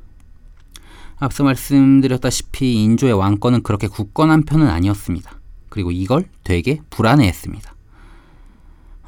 앞서 1.18 1.42
말씀드렸다시피 1.44 2.74
인조의 2.84 3.14
왕권은 3.14 3.62
그렇게 3.62 3.88
굳건한 3.88 4.44
편은 4.44 4.68
아니었습니다. 4.68 5.40
그리고 5.70 5.90
이걸 5.90 6.26
되게 6.44 6.80
불안해했습니다. 6.90 7.74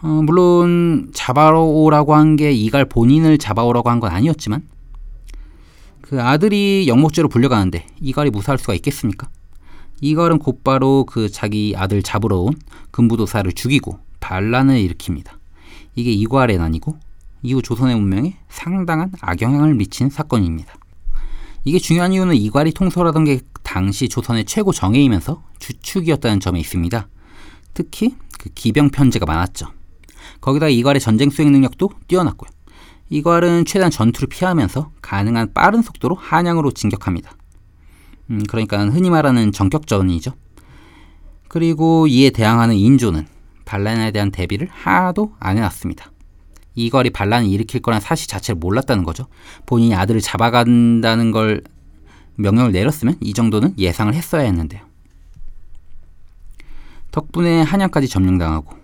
어, 0.00 0.06
물론 0.24 1.10
잡아오라고 1.12 2.14
한 2.14 2.36
게 2.36 2.52
이갈 2.52 2.84
본인을 2.86 3.36
잡아오라고 3.38 3.90
한 3.90 4.00
건 4.00 4.10
아니었지만 4.12 4.62
그 6.00 6.22
아들이 6.22 6.86
영목죄로 6.88 7.28
불려가는데 7.28 7.84
이갈이 8.00 8.30
무사할 8.30 8.58
수가 8.58 8.72
있겠습니까? 8.74 9.28
이갈은 10.00 10.38
곧바로 10.38 11.04
그 11.04 11.28
자기 11.30 11.74
아들 11.76 12.02
잡으러 12.02 12.38
온 12.38 12.54
금부도사를 12.90 13.50
죽이고 13.52 13.98
반란을 14.20 14.76
일으킵니다. 14.76 15.32
이게 15.94 16.12
이괄의 16.12 16.58
난이고 16.58 16.98
이후 17.42 17.62
조선의 17.62 17.96
문명에 17.96 18.36
상당한 18.48 19.12
악영향을 19.20 19.74
미친 19.74 20.10
사건입니다. 20.10 20.74
이게 21.64 21.78
중요한 21.78 22.12
이유는 22.12 22.34
이괄이 22.36 22.72
통솔하던 22.72 23.24
게 23.24 23.40
당시 23.62 24.08
조선의 24.08 24.44
최고 24.44 24.72
정예이면서 24.72 25.42
주축이었다는 25.58 26.40
점에 26.40 26.58
있습니다. 26.60 27.08
특히 27.74 28.14
그 28.38 28.48
기병 28.54 28.90
편제가 28.90 29.26
많았죠. 29.26 29.66
거기다 30.40 30.68
이괄의 30.68 31.00
전쟁 31.00 31.30
수행 31.30 31.52
능력도 31.52 31.90
뛰어났고요. 32.06 32.50
이괄은 33.10 33.64
최대한 33.64 33.90
전투를 33.90 34.28
피하면서 34.28 34.92
가능한 35.02 35.54
빠른 35.54 35.82
속도로 35.82 36.14
한양으로 36.14 36.72
진격합니다. 36.72 37.32
음, 38.30 38.42
그러니까 38.48 38.84
흔히 38.86 39.10
말하는 39.10 39.52
전격전이죠. 39.52 40.32
그리고 41.48 42.06
이에 42.06 42.30
대항하는 42.30 42.74
인조는 42.76 43.26
반란에 43.64 44.10
대한 44.12 44.30
대비를 44.30 44.68
하나도 44.70 45.32
안 45.38 45.56
해놨습니다. 45.56 46.10
이걸이 46.74 47.10
반란을 47.10 47.48
일으킬 47.48 47.80
거란 47.80 48.00
사실 48.00 48.28
자체를 48.28 48.58
몰랐다는 48.58 49.02
거죠. 49.04 49.26
본인이 49.66 49.94
아들을 49.94 50.20
잡아간다는 50.20 51.32
걸 51.32 51.62
명령을 52.36 52.72
내렸으면 52.72 53.16
이 53.20 53.32
정도는 53.34 53.74
예상을 53.78 54.12
했어야 54.14 54.42
했는데요. 54.42 54.82
덕분에 57.10 57.62
한양까지 57.62 58.08
점령당하고 58.08 58.76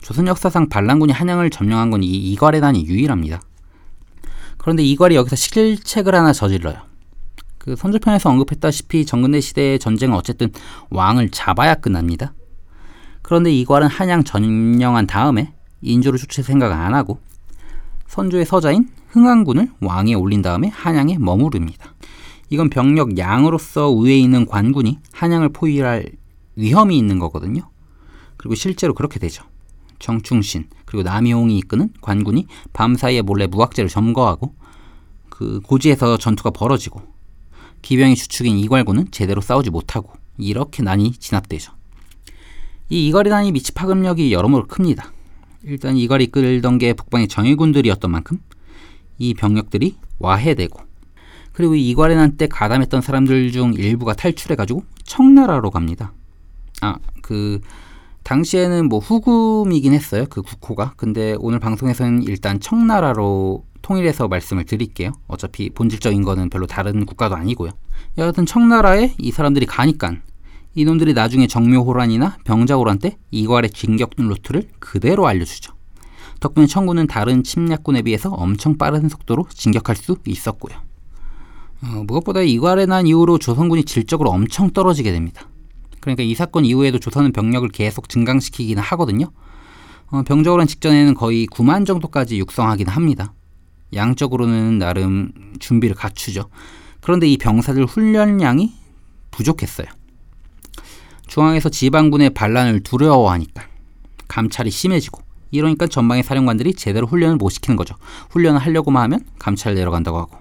조선 0.00 0.26
역사상 0.26 0.68
반란군이 0.68 1.12
한양을 1.12 1.50
점령한 1.50 1.90
건 1.90 2.02
이 2.02 2.32
이괄의 2.32 2.60
난이 2.60 2.86
유일합니다. 2.86 3.42
그런데 4.56 4.82
이괄이 4.82 5.14
여기서 5.16 5.36
실책을 5.36 6.14
하나 6.14 6.32
저질러요. 6.32 6.89
그 7.60 7.76
선조편에서 7.76 8.30
언급했다시피 8.30 9.04
정근대 9.04 9.40
시대의 9.40 9.78
전쟁은 9.78 10.16
어쨌든 10.16 10.50
왕을 10.88 11.28
잡아야 11.28 11.74
끝납니다. 11.74 12.32
그런데 13.20 13.52
이괄은 13.52 13.86
한양 13.86 14.24
전령한 14.24 15.06
다음에 15.06 15.52
인조를 15.82 16.18
추출 16.18 16.42
생각 16.42 16.72
안 16.72 16.94
하고 16.94 17.20
선조의 18.06 18.46
서자인 18.46 18.88
흥안군을 19.10 19.72
왕에 19.82 20.14
올린 20.14 20.40
다음에 20.40 20.68
한양에 20.68 21.18
머무릅니다. 21.18 21.94
이건 22.48 22.70
병력 22.70 23.18
양으로서 23.18 23.92
위에 23.92 24.18
있는 24.18 24.46
관군이 24.46 24.98
한양을 25.12 25.50
포위할 25.50 26.06
위험이 26.56 26.96
있는 26.96 27.18
거거든요. 27.18 27.68
그리고 28.38 28.54
실제로 28.54 28.94
그렇게 28.94 29.20
되죠. 29.20 29.44
정충신 29.98 30.68
그리고 30.86 31.02
남이홍이 31.02 31.58
이끄는 31.58 31.90
관군이 32.00 32.46
밤사이에 32.72 33.20
몰래 33.20 33.46
무학재를 33.46 33.90
점거하고 33.90 34.54
그 35.28 35.60
고지에서 35.60 36.16
전투가 36.16 36.50
벌어지고 36.50 37.19
기병의 37.82 38.16
주축인 38.16 38.58
이괄군은 38.58 39.08
제대로 39.10 39.40
싸우지 39.40 39.70
못하고 39.70 40.12
이렇게 40.38 40.82
난이 40.82 41.12
진압되죠. 41.12 41.72
이 42.88 43.06
이괄의 43.08 43.30
난이 43.30 43.52
미치 43.52 43.72
파급력이 43.72 44.32
여러모로 44.32 44.66
큽니다. 44.66 45.12
일단 45.62 45.96
이괄이 45.96 46.24
이끌던 46.24 46.78
게 46.78 46.92
북방의 46.94 47.28
정예군들이었던 47.28 48.10
만큼 48.10 48.38
이 49.18 49.34
병력들이 49.34 49.96
와해되고 50.18 50.80
그리고 51.52 51.74
이괄의 51.74 52.16
난 52.16 52.36
때 52.36 52.46
가담했던 52.46 53.02
사람들 53.02 53.52
중 53.52 53.74
일부가 53.74 54.14
탈출해가지고 54.14 54.84
청나라로 55.04 55.70
갑니다. 55.70 56.12
아, 56.80 56.96
그 57.22 57.60
당시에는 58.22 58.88
뭐 58.88 58.98
후금이긴 58.98 59.92
했어요. 59.92 60.24
그 60.30 60.42
국호가. 60.42 60.94
근데 60.96 61.34
오늘 61.38 61.58
방송에서는 61.58 62.22
일단 62.22 62.60
청나라로 62.60 63.64
통일해서 63.82 64.28
말씀을 64.28 64.64
드릴게요. 64.64 65.12
어차피 65.26 65.70
본질적인 65.70 66.22
거는 66.22 66.50
별로 66.50 66.66
다른 66.66 67.06
국가도 67.06 67.36
아니고요. 67.36 67.70
여하튼 68.18 68.46
청나라에 68.46 69.14
이 69.18 69.30
사람들이 69.30 69.66
가니까 69.66 70.16
이놈들이 70.74 71.14
나중에 71.14 71.46
정묘호란이나 71.46 72.38
병자호란 72.44 72.98
때 72.98 73.16
이괄의 73.30 73.70
진격 73.70 74.10
루트를 74.16 74.68
그대로 74.78 75.26
알려주죠. 75.26 75.74
덕분에 76.40 76.66
청군은 76.66 77.06
다른 77.06 77.42
침략군에 77.42 78.02
비해서 78.02 78.30
엄청 78.30 78.78
빠른 78.78 79.08
속도로 79.08 79.46
진격할 79.52 79.96
수 79.96 80.16
있었고요. 80.26 80.76
어, 81.82 82.04
무엇보다 82.06 82.42
이괄에 82.42 82.86
난 82.86 83.06
이후로 83.06 83.38
조선군이 83.38 83.84
질적으로 83.84 84.30
엄청 84.30 84.70
떨어지게 84.70 85.12
됩니다. 85.12 85.48
그러니까 86.00 86.22
이 86.22 86.34
사건 86.34 86.64
이후에도 86.64 86.98
조선은 86.98 87.32
병력을 87.32 87.68
계속 87.70 88.08
증강시키기는 88.08 88.82
하거든요. 88.82 89.26
어, 90.10 90.22
병자호란 90.22 90.66
직전에는 90.66 91.14
거의 91.14 91.46
9만 91.46 91.86
정도까지 91.86 92.38
육성하긴 92.38 92.88
합니다. 92.88 93.34
양적으로는 93.94 94.78
나름 94.78 95.32
준비를 95.58 95.94
갖추죠. 95.94 96.48
그런데 97.00 97.26
이 97.26 97.36
병사들 97.36 97.86
훈련량이 97.86 98.72
부족했어요. 99.30 99.86
중앙에서 101.26 101.68
지방군의 101.68 102.30
반란을 102.30 102.80
두려워하니까 102.80 103.64
감찰이 104.28 104.70
심해지고 104.70 105.22
이러니까 105.50 105.86
전방의 105.86 106.22
사령관들이 106.22 106.74
제대로 106.74 107.06
훈련을 107.06 107.36
못 107.36 107.50
시키는 107.50 107.76
거죠. 107.76 107.94
훈련을 108.30 108.60
하려고만 108.60 109.02
하면 109.04 109.20
감찰 109.38 109.74
내려간다고 109.74 110.18
하고. 110.18 110.38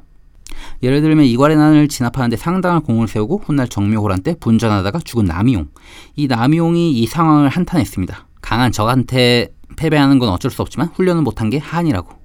예를 0.83 1.01
들면 1.01 1.25
이괄의 1.25 1.57
난을 1.57 1.87
진압하는데 1.87 2.37
상당한 2.37 2.81
공을 2.81 3.07
세우고 3.07 3.41
훗날 3.45 3.67
정묘호란 3.67 4.23
때 4.23 4.35
분전하다가 4.39 4.99
죽은 4.99 5.25
남이용. 5.25 5.69
이 6.15 6.27
남이용이 6.27 6.91
이 6.91 7.05
상황을 7.07 7.49
한탄했습니다. 7.49 8.27
강한 8.41 8.71
적한테 8.71 9.53
패배하는 9.75 10.19
건 10.19 10.29
어쩔 10.29 10.51
수 10.51 10.61
없지만 10.61 10.89
훈련을 10.93 11.21
못한 11.21 11.49
게 11.49 11.57
한이라고. 11.57 12.18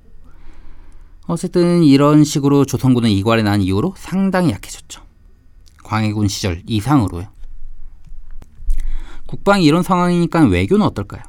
어쨌든 1.27 1.83
이런 1.83 2.23
식으로 2.25 2.65
조선군은 2.65 3.09
이괄에 3.11 3.43
난 3.43 3.63
이후로 3.63 3.95
상당히 3.97 4.51
약해졌죠. 4.51 5.03
광해군 5.83 6.29
시절 6.29 6.63
이상으로요. 6.67 7.27
국방이 9.27 9.65
이런 9.65 9.83
상황이니까 9.83 10.45
외교는 10.45 10.85
어떨까요? 10.87 11.23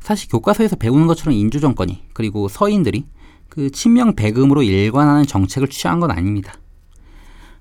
사실 0.00 0.28
교과서에서 0.28 0.76
배우는 0.76 1.06
것처럼 1.06 1.34
인조 1.34 1.60
정권이 1.60 2.02
그리고 2.12 2.48
서인들이 2.48 3.06
그 3.48 3.70
친명 3.70 4.14
배금으로 4.14 4.62
일관하는 4.62 5.26
정책을 5.26 5.68
취한 5.68 6.00
건 6.00 6.10
아닙니다. 6.10 6.54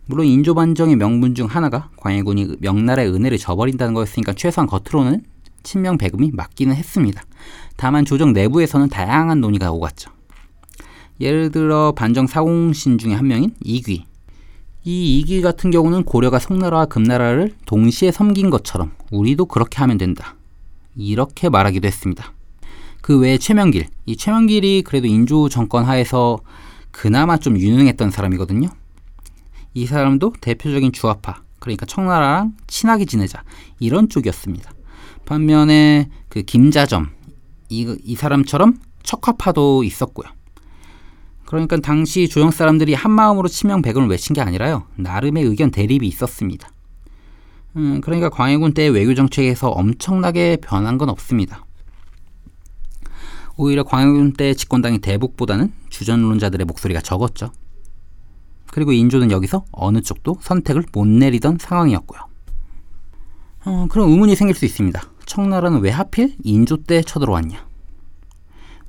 물론 0.05 0.25
인조 0.25 0.55
반정의 0.55 0.95
명분 0.95 1.35
중 1.35 1.47
하나가 1.47 1.89
광해군이 1.97 2.57
명나라의 2.59 3.09
은혜를 3.13 3.37
저버린다는 3.37 3.93
거였으니까 3.93 4.33
최소한 4.33 4.67
겉으로는 4.67 5.23
친명 5.63 5.97
배금이 5.97 6.31
맞기는 6.33 6.75
했습니다. 6.75 7.23
다만 7.77 8.03
조정 8.03 8.33
내부에서는 8.33 8.89
다양한 8.89 9.39
논의가 9.39 9.71
오갔죠. 9.71 10.11
예를 11.21 11.51
들어 11.51 11.91
반정 11.91 12.25
사공신 12.25 12.97
중에 12.97 13.13
한 13.13 13.27
명인 13.27 13.53
이귀. 13.63 14.05
이 14.83 15.19
이귀 15.19 15.41
같은 15.43 15.69
경우는 15.69 16.03
고려가 16.03 16.39
송나라와 16.39 16.85
금나라를 16.85 17.53
동시에 17.67 18.11
섬긴 18.11 18.49
것처럼 18.49 18.91
우리도 19.11 19.45
그렇게 19.45 19.77
하면 19.77 19.99
된다. 19.99 20.35
이렇게 20.95 21.47
말하기도 21.47 21.85
했습니다. 21.85 22.33
그 23.01 23.19
외에 23.19 23.37
최명길. 23.37 23.85
이 24.07 24.17
최명길이 24.17 24.81
그래도 24.81 25.05
인조 25.05 25.49
정권 25.49 25.85
하에서 25.85 26.39
그나마 26.89 27.37
좀 27.37 27.57
유능했던 27.57 28.09
사람이거든요. 28.09 28.69
이 29.75 29.85
사람도 29.85 30.33
대표적인 30.41 30.91
주화파, 30.91 31.43
그러니까 31.59 31.85
청나라랑 31.85 32.55
친하게 32.65 33.05
지내자 33.05 33.43
이런 33.79 34.09
쪽이었습니다. 34.09 34.71
반면에 35.25 36.09
그 36.29 36.41
김자점 36.41 37.11
이, 37.69 37.95
이 38.03 38.15
사람처럼 38.15 38.79
척화파도 39.03 39.83
있었고요. 39.83 40.27
그러니까 41.51 41.75
당시 41.81 42.29
조정 42.29 42.49
사람들이 42.49 42.93
한 42.93 43.11
마음으로 43.11 43.49
치명백을 43.49 44.07
외친 44.07 44.33
게 44.33 44.39
아니라요. 44.39 44.83
나름의 44.95 45.43
의견 45.43 45.69
대립이 45.69 46.07
있었습니다. 46.07 46.71
음, 47.75 47.99
그러니까 47.99 48.29
광해군 48.29 48.73
때 48.73 48.87
외교 48.87 49.13
정책에서 49.13 49.69
엄청나게 49.69 50.59
변한 50.61 50.97
건 50.97 51.09
없습니다. 51.09 51.65
오히려 53.57 53.83
광해군 53.83 54.31
때 54.31 54.53
집권당이 54.53 54.99
대북보다는 54.99 55.73
주전론자들의 55.89 56.63
목소리가 56.67 57.01
적었죠. 57.01 57.51
그리고 58.67 58.93
인조는 58.93 59.29
여기서 59.31 59.65
어느 59.73 59.99
쪽도 59.99 60.37
선택을 60.39 60.85
못 60.93 61.05
내리던 61.05 61.57
상황이었고요. 61.59 62.21
어, 63.65 63.87
그럼 63.89 64.09
의문이 64.09 64.37
생길 64.37 64.55
수 64.55 64.63
있습니다. 64.63 65.01
청나라는 65.25 65.81
왜 65.81 65.89
하필 65.89 66.33
인조 66.45 66.83
때 66.83 67.01
쳐들어왔냐? 67.01 67.67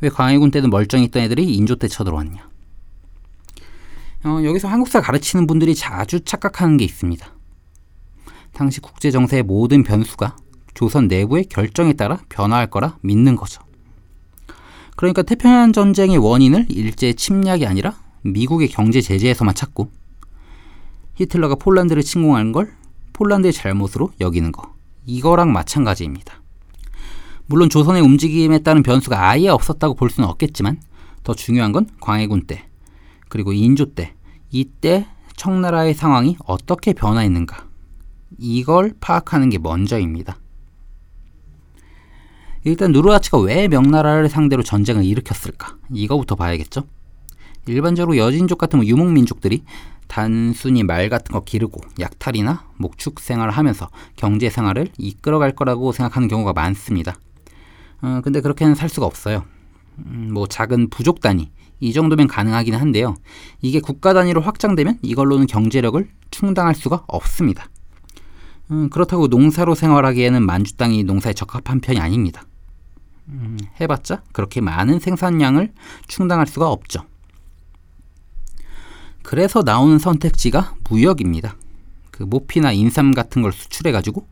왜 0.01 0.09
광해군 0.09 0.53
때는 0.53 0.71
멀쩡히 0.71 1.07
있던 1.07 1.25
애들이 1.25 1.53
인조 1.57 1.75
때 1.75 1.89
쳐들어왔냐? 1.89 2.52
어, 4.25 4.41
여기서 4.45 4.69
한국사 4.69 5.01
가르치는 5.01 5.47
분들이 5.47 5.75
자주 5.75 6.21
착각하는 6.21 6.77
게 6.77 6.85
있습니다. 6.85 7.27
당시 8.53 8.81
국제 8.81 9.11
정세의 9.11 9.43
모든 9.43 9.83
변수가 9.83 10.37
조선 10.75 11.09
내부의 11.09 11.47
결정에 11.47 11.95
따라 11.95 12.19
변화할 12.29 12.71
거라 12.71 12.99
믿는 13.03 13.37
거죠. 13.37 13.63
그러니까 14.97 15.23
태평양 15.23 15.73
전쟁의 15.73 16.19
원인을 16.19 16.67
일제 16.69 17.13
침략이 17.15 17.67
아니라 17.67 17.97
미국의 18.23 18.69
경제 18.69 19.01
제재에서만 19.01 19.55
찾고 19.55 19.91
히틀러가 21.15 21.57
폴란드를 21.57 22.03
침공한 22.03 22.53
걸 22.53 22.73
폴란드의 23.13 23.53
잘못으로 23.53 24.13
여기는 24.21 24.53
거 24.53 24.75
이거랑 25.07 25.53
마찬가지입니다. 25.53 26.41
물론 27.47 27.69
조선의 27.69 28.03
움직임에 28.03 28.61
따른 28.61 28.83
변수가 28.83 29.29
아예 29.29 29.49
없었다고 29.49 29.95
볼 29.95 30.11
수는 30.11 30.29
없겠지만 30.29 30.81
더 31.25 31.35
중요한 31.35 31.73
건 31.73 31.89
광해군 32.01 32.47
때 32.47 32.67
그리고 33.33 33.55
인조 33.55 33.95
때 33.95 34.15
이때 34.51 35.07
청나라의 35.37 35.95
상황이 35.95 36.37
어떻게 36.45 36.93
변화했는가 36.93 37.67
이걸 38.37 38.93
파악하는 39.01 39.49
게 39.49 39.57
먼저입니다. 39.57 40.37
일단 42.65 42.93
누르하치가 42.93 43.39
왜 43.39 43.69
명나라를 43.69 44.29
상대로 44.29 44.63
전쟁을 44.63 45.07
일으켰을까 45.07 45.79
이거부터 45.91 46.35
봐야겠죠. 46.35 46.83
일반적으로 47.65 48.19
여진족 48.19 48.59
같은 48.59 48.81
뭐 48.81 48.87
유목민족들이 48.87 49.65
단순히 50.09 50.83
말 50.83 51.09
같은 51.09 51.33
거 51.33 51.43
기르고 51.43 51.81
약탈이나 52.01 52.67
목축 52.77 53.19
생활을 53.19 53.51
하면서 53.55 53.89
경제 54.15 54.51
생활을 54.51 54.89
이끌어갈 54.99 55.53
거라고 55.53 55.93
생각하는 55.93 56.29
경우가 56.29 56.53
많습니다. 56.53 57.15
어, 58.03 58.21
근데 58.23 58.43
그렇게는 58.43 58.75
살 58.75 58.91
수가 58.91 59.07
없어요. 59.07 59.47
음, 60.01 60.29
뭐 60.35 60.47
작은 60.47 60.91
부족 60.91 61.23
단위 61.23 61.51
이 61.83 61.93
정도면 61.93 62.29
가능하긴 62.29 62.77
한데요. 62.77 63.17
이게 63.61 63.81
국가 63.81 64.15
단위로 64.15 64.41
확장되면 64.41 65.01
이걸로는 65.03 65.49
경제력을 65.49 66.09
충당할 66.31 66.77
수가 66.77 67.03
없습니다. 67.09 67.69
음, 68.71 68.89
그렇다고 68.89 69.27
농사로 69.27 69.75
생활하기에는 69.75 70.47
만주 70.47 70.77
땅이 70.77 71.03
농사에 71.03 71.33
적합한 71.33 71.81
편이 71.81 71.99
아닙니다. 71.99 72.45
음, 73.27 73.59
해봤자 73.81 74.23
그렇게 74.31 74.61
많은 74.61 75.01
생산량을 75.01 75.73
충당할 76.07 76.47
수가 76.47 76.71
없죠. 76.71 77.05
그래서 79.25 79.63
나오는 79.63 79.99
선택지가 79.99 80.77
무역입니다. 80.89 81.57
그 82.13 82.23
모피나 82.23 82.71
인삼 82.71 83.13
같은 83.13 83.43
걸 83.43 83.53
수출해가지고 83.53 84.25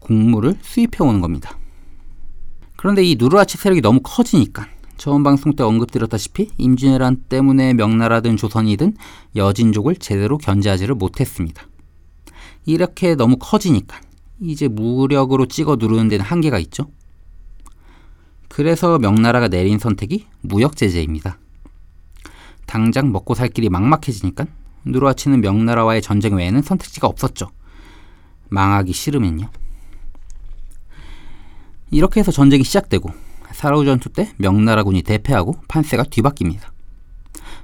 곡물을 0.00 0.56
수입해 0.62 0.96
오는 1.00 1.20
겁니다. 1.20 1.58
그런데 2.76 3.04
이 3.04 3.16
누르하치 3.16 3.58
세력이 3.58 3.82
너무 3.82 4.00
커지니까 4.02 4.68
저번 4.96 5.22
방송 5.22 5.54
때 5.54 5.62
언급드렸다시피 5.64 6.50
임진왜란 6.56 7.24
때문에 7.28 7.74
명나라든 7.74 8.36
조선이든 8.36 8.96
여진족을 9.36 9.96
제대로 9.96 10.38
견제하지를 10.38 10.94
못했습니다. 10.94 11.66
이렇게 12.64 13.14
너무 13.14 13.36
커지니까 13.38 14.00
이제 14.40 14.68
무력으로 14.68 15.46
찍어 15.46 15.76
누르는 15.76 16.08
데는 16.08 16.24
한계가 16.24 16.58
있죠. 16.60 16.90
그래서 18.48 18.98
명나라가 18.98 19.48
내린 19.48 19.78
선택이 19.78 20.26
무역 20.40 20.76
제재입니다. 20.76 21.38
당장 22.66 23.12
먹고 23.12 23.34
살 23.34 23.48
길이 23.48 23.68
막막해지니까 23.68 24.46
누르하치는 24.84 25.40
명나라와의 25.40 26.02
전쟁 26.02 26.36
외에는 26.36 26.62
선택지가 26.62 27.06
없었죠. 27.06 27.50
망하기 28.48 28.92
싫으면요. 28.92 29.50
이렇게 31.90 32.20
해서 32.20 32.32
전쟁이 32.32 32.64
시작되고 32.64 33.10
사라우 33.54 33.84
전투 33.84 34.08
때 34.08 34.32
명나라군이 34.36 35.02
대패하고 35.02 35.56
판세가 35.68 36.04
뒤바뀝니다. 36.04 36.74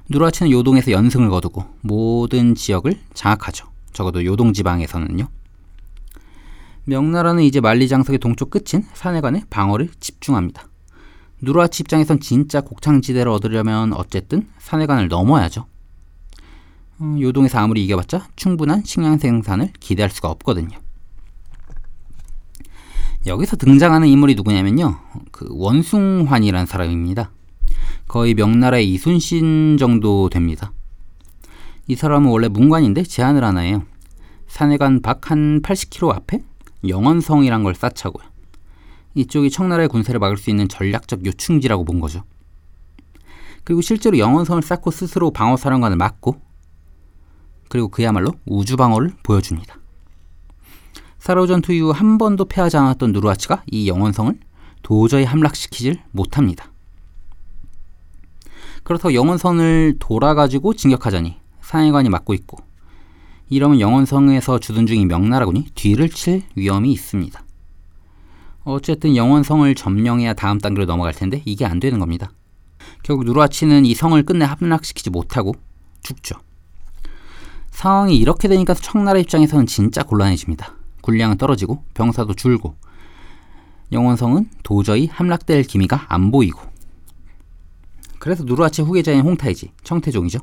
누르하치는 0.09 0.51
요동에서 0.51 0.91
연승을 0.91 1.29
거두고 1.29 1.65
모든 1.81 2.55
지역을 2.55 2.97
장악하죠. 3.13 3.67
적어도 3.93 4.25
요동 4.25 4.53
지방에서는요. 4.53 5.27
명나라는 6.85 7.43
이제 7.43 7.59
만리장성의 7.59 8.19
동쪽 8.19 8.49
끝인 8.49 8.85
산해관에 8.93 9.43
방어를 9.49 9.89
집중합니다. 9.99 10.63
누르하치 11.41 11.81
입장에선 11.81 12.19
진짜 12.19 12.61
곡창지대를 12.61 13.31
얻으려면 13.31 13.93
어쨌든 13.93 14.47
산해관을 14.59 15.09
넘어야죠. 15.09 15.65
어, 16.99 17.15
요동에서 17.19 17.59
아무리 17.59 17.83
이겨봤자 17.83 18.29
충분한 18.35 18.83
식량 18.85 19.17
생산을 19.17 19.71
기대할 19.79 20.09
수가 20.09 20.29
없거든요. 20.29 20.79
여기서 23.25 23.55
등장하는 23.55 24.07
인물이 24.07 24.35
누구냐면요. 24.35 24.97
그 25.31 25.47
원숭환이라는 25.49 26.65
사람입니다. 26.65 27.31
거의 28.07 28.33
명나라의 28.33 28.89
이순신 28.91 29.77
정도 29.77 30.29
됩니다. 30.29 30.73
이 31.87 31.95
사람은 31.95 32.29
원래 32.29 32.47
문관인데 32.47 33.03
제안을 33.03 33.43
하나 33.43 33.61
해요. 33.61 33.83
산해관 34.47 35.01
밖 35.01 35.31
한 35.31 35.61
80km 35.61 36.15
앞에 36.15 36.43
영원성이란 36.87 37.63
걸 37.63 37.75
쌓자고요. 37.75 38.25
이쪽이 39.13 39.51
청나라의 39.51 39.87
군세를 39.87 40.19
막을 40.19 40.37
수 40.37 40.49
있는 40.49 40.67
전략적 40.67 41.25
요충지라고 41.25 41.85
본 41.85 41.99
거죠. 41.99 42.23
그리고 43.63 43.81
실제로 43.81 44.17
영원성을 44.17 44.61
쌓고 44.63 44.89
스스로 44.89 45.31
방어사령관을 45.31 45.95
맡고 45.95 46.41
그리고 47.69 47.89
그야말로 47.89 48.33
우주방어를 48.45 49.13
보여줍니다. 49.23 49.80
사로 51.21 51.45
전투 51.45 51.71
이후 51.71 51.91
한 51.91 52.17
번도 52.17 52.45
패하지 52.45 52.77
않았던 52.77 53.11
누르하치가 53.11 53.61
이 53.67 53.87
영원성을 53.87 54.39
도저히 54.81 55.23
함락시키질 55.23 56.01
못합니다. 56.09 56.71
그렇다고 58.81 59.13
영원성을 59.13 59.97
돌아가지고 59.99 60.73
진격하자니 60.73 61.37
상해관이 61.61 62.09
맡고 62.09 62.33
있고 62.33 62.57
이러면 63.49 63.79
영원성에서 63.79 64.57
주둔 64.57 64.87
중인 64.87 65.07
명나라군이 65.07 65.67
뒤를 65.75 66.09
칠 66.09 66.41
위험이 66.55 66.91
있습니다. 66.91 67.39
어쨌든 68.63 69.15
영원성을 69.15 69.75
점령해야 69.75 70.33
다음 70.33 70.57
단계로 70.57 70.87
넘어갈 70.87 71.13
텐데 71.13 71.43
이게 71.45 71.67
안 71.67 71.79
되는 71.79 71.99
겁니다. 71.99 72.31
결국 73.03 73.25
누르하치는 73.25 73.85
이 73.85 73.93
성을 73.93 74.19
끝내 74.23 74.43
함락시키지 74.45 75.11
못하고 75.11 75.53
죽죠. 76.01 76.33
상황이 77.69 78.17
이렇게 78.17 78.47
되니까 78.47 78.73
청나라 78.73 79.19
입장에서는 79.19 79.67
진짜 79.67 80.01
곤란해집니다. 80.01 80.80
군량은 81.01 81.37
떨어지고 81.37 81.83
병사도 81.93 82.33
줄고 82.33 82.75
영원성은 83.91 84.49
도저히 84.63 85.07
함락될 85.07 85.63
기미가 85.63 86.05
안 86.07 86.31
보이고 86.31 86.71
그래서 88.19 88.43
누르하치 88.43 88.83
후계자인 88.83 89.21
홍타이지, 89.21 89.71
청태종이죠. 89.83 90.39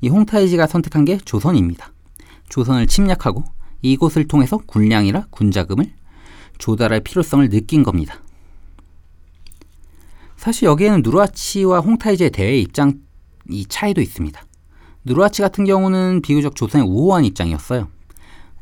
이 0.00 0.08
홍타이지가 0.08 0.66
선택한 0.66 1.04
게 1.04 1.18
조선입니다. 1.18 1.92
조선을 2.48 2.86
침략하고 2.86 3.44
이곳을 3.82 4.26
통해서 4.26 4.56
군량이라 4.56 5.26
군자금을 5.28 5.92
조달할 6.56 7.00
필요성을 7.00 7.46
느낀 7.50 7.82
겁니다. 7.82 8.22
사실 10.36 10.64
여기에는 10.64 11.02
누르하치와 11.02 11.80
홍타이지의 11.80 12.30
대외 12.30 12.58
입장 12.58 13.00
이 13.50 13.66
차이도 13.66 14.00
있습니다. 14.00 14.42
누르하치 15.04 15.42
같은 15.42 15.66
경우는 15.66 16.22
비교적 16.22 16.56
조선의 16.56 16.86
우호한 16.86 17.26
입장이었어요. 17.26 17.88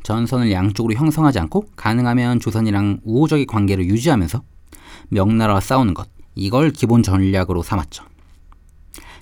전선을 0.03 0.53
양쪽으로 0.53 0.95
형성하지 0.95 1.39
않고 1.41 1.67
가능하면 1.77 2.41
조선이랑 2.41 3.01
우호적인 3.05 3.47
관계를 3.47 3.87
유지하면서 3.87 4.43
명나라와 5.09 5.61
싸우는 5.61 5.95
것 5.95 6.09
이걸 6.35 6.71
기본 6.71 7.03
전략으로 7.03 7.63
삼았죠. 7.63 8.05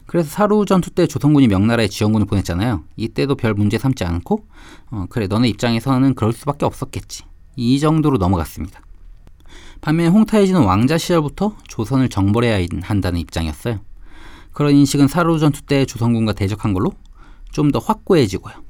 그래서 0.06 0.28
사루 0.28 0.64
전투 0.64 0.90
때 0.90 1.06
조선군이 1.06 1.48
명나라에 1.48 1.88
지원군을 1.88 2.26
보냈잖아요. 2.26 2.84
이때도 2.96 3.34
별 3.34 3.54
문제 3.54 3.78
삼지 3.78 4.04
않고 4.04 4.46
어, 4.90 5.06
그래 5.10 5.26
너네 5.26 5.48
입장에서는 5.48 6.14
그럴 6.14 6.32
수밖에 6.32 6.64
없었겠지. 6.64 7.24
이 7.56 7.80
정도로 7.80 8.18
넘어갔습니다. 8.18 8.80
반면 9.80 10.12
홍타이지는 10.12 10.62
왕자 10.62 10.96
시절부터 10.98 11.56
조선을 11.68 12.08
정벌해야 12.08 12.66
한다는 12.82 13.18
입장이었어요. 13.20 13.80
그런 14.52 14.74
인식은 14.74 15.08
사루 15.08 15.38
전투 15.38 15.62
때 15.62 15.84
조선군과 15.84 16.32
대적한 16.32 16.72
걸로 16.72 16.92
좀 17.50 17.70
더 17.72 17.78
확고해지고요. 17.78 18.65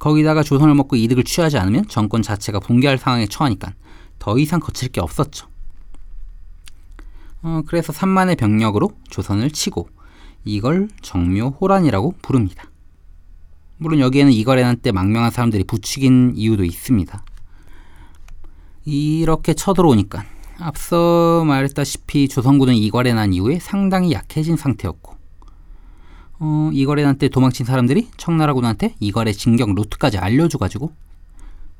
거기다가 0.00 0.42
조선을 0.42 0.74
먹고 0.74 0.96
이득을 0.96 1.22
취하지 1.22 1.58
않으면 1.58 1.86
정권 1.86 2.22
자체가 2.22 2.58
붕괴할 2.58 2.98
상황에 2.98 3.26
처하니까 3.26 3.74
더 4.18 4.38
이상 4.38 4.58
거칠 4.58 4.88
게 4.88 5.00
없었죠. 5.00 5.46
어, 7.42 7.62
그래서 7.66 7.92
3만의 7.92 8.36
병력으로 8.36 8.90
조선을 9.10 9.50
치고 9.50 9.88
이걸 10.44 10.88
정묘호란이라고 11.02 12.14
부릅니다. 12.22 12.64
물론 13.76 14.00
여기에는 14.00 14.32
이거래난 14.32 14.78
때 14.78 14.90
망명한 14.90 15.30
사람들이 15.30 15.64
부추긴 15.64 16.32
이유도 16.34 16.64
있습니다. 16.64 17.22
이렇게 18.86 19.54
쳐들어오니까 19.54 20.24
앞서 20.58 21.44
말했다시피 21.46 22.28
조선군은 22.28 22.74
이거래난 22.74 23.32
이후에 23.32 23.58
상당히 23.58 24.12
약해진 24.12 24.56
상태였고 24.56 25.19
어, 26.40 26.70
이거래난 26.72 27.18
때 27.18 27.28
도망친 27.28 27.66
사람들이 27.66 28.08
청나라군한테 28.16 28.94
이거래 28.98 29.32
진격 29.32 29.74
루트까지 29.74 30.18
알려줘가지고 30.18 30.90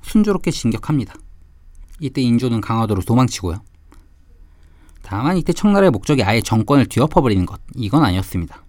순조롭게 0.02 0.50
진격합니다. 0.50 1.14
이때 1.98 2.20
인조는 2.20 2.60
강화도로 2.60 3.02
도망치고요. 3.02 3.62
다만 5.02 5.38
이때 5.38 5.52
청나라의 5.52 5.90
목적이 5.90 6.22
아예 6.24 6.42
정권을 6.42 6.86
뒤엎어버리는 6.86 7.44
것 7.46 7.60
이건 7.74 8.04
아니었습니다. 8.04 8.62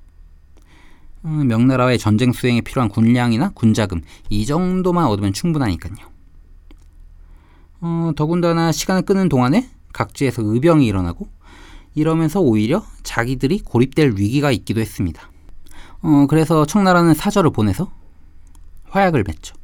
어, 1.23 1.27
명나라의 1.27 1.99
전쟁 1.99 2.31
수행에 2.31 2.61
필요한 2.61 2.89
군량이나 2.89 3.49
군자금 3.49 4.01
이 4.29 4.45
정도만 4.45 5.05
얻으면 5.05 5.33
충분하니까요. 5.33 6.09
어, 7.81 8.11
더군다나 8.15 8.71
시간을 8.71 9.01
끄는 9.03 9.27
동안에 9.27 9.69
각지에서 9.91 10.41
의병이 10.41 10.87
일어나고 10.87 11.27
이러면서 11.95 12.39
오히려 12.39 12.85
자기들이 13.03 13.59
고립될 13.59 14.13
위기가 14.15 14.51
있기도 14.51 14.79
했습니다. 14.79 15.30
어, 16.01 16.25
그래서 16.27 16.65
청나라는 16.65 17.13
사절을 17.13 17.51
보내서 17.51 17.91
화약을 18.89 19.23
맺죠. 19.25 19.55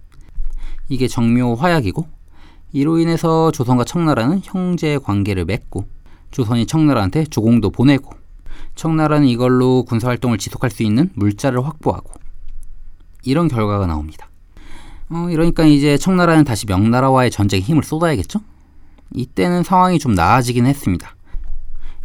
이게 0.89 1.07
정묘 1.07 1.55
화약이고 1.55 2.07
이로 2.71 2.99
인해서 2.99 3.51
조선과 3.51 3.83
청나라는 3.85 4.41
형제 4.43 4.97
관계를 4.97 5.45
맺고 5.45 5.87
조선이 6.31 6.65
청나라한테 6.65 7.25
조공도 7.25 7.71
보내고 7.71 8.11
청나라는 8.75 9.27
이걸로 9.27 9.83
군사 9.83 10.07
활동을 10.07 10.37
지속할 10.37 10.69
수 10.69 10.83
있는 10.83 11.09
물자를 11.15 11.65
확보하고 11.65 12.11
이런 13.23 13.47
결과가 13.47 13.87
나옵니다. 13.87 14.29
어, 15.09 15.27
이러니까 15.29 15.65
이제 15.65 15.97
청나라는 15.97 16.43
다시 16.43 16.65
명나라와의 16.65 17.31
전쟁에 17.31 17.61
힘을 17.61 17.83
쏟아야겠죠? 17.83 18.39
이때는 19.13 19.63
상황이 19.63 19.99
좀 19.99 20.13
나아지긴 20.13 20.65
했습니다. 20.65 21.15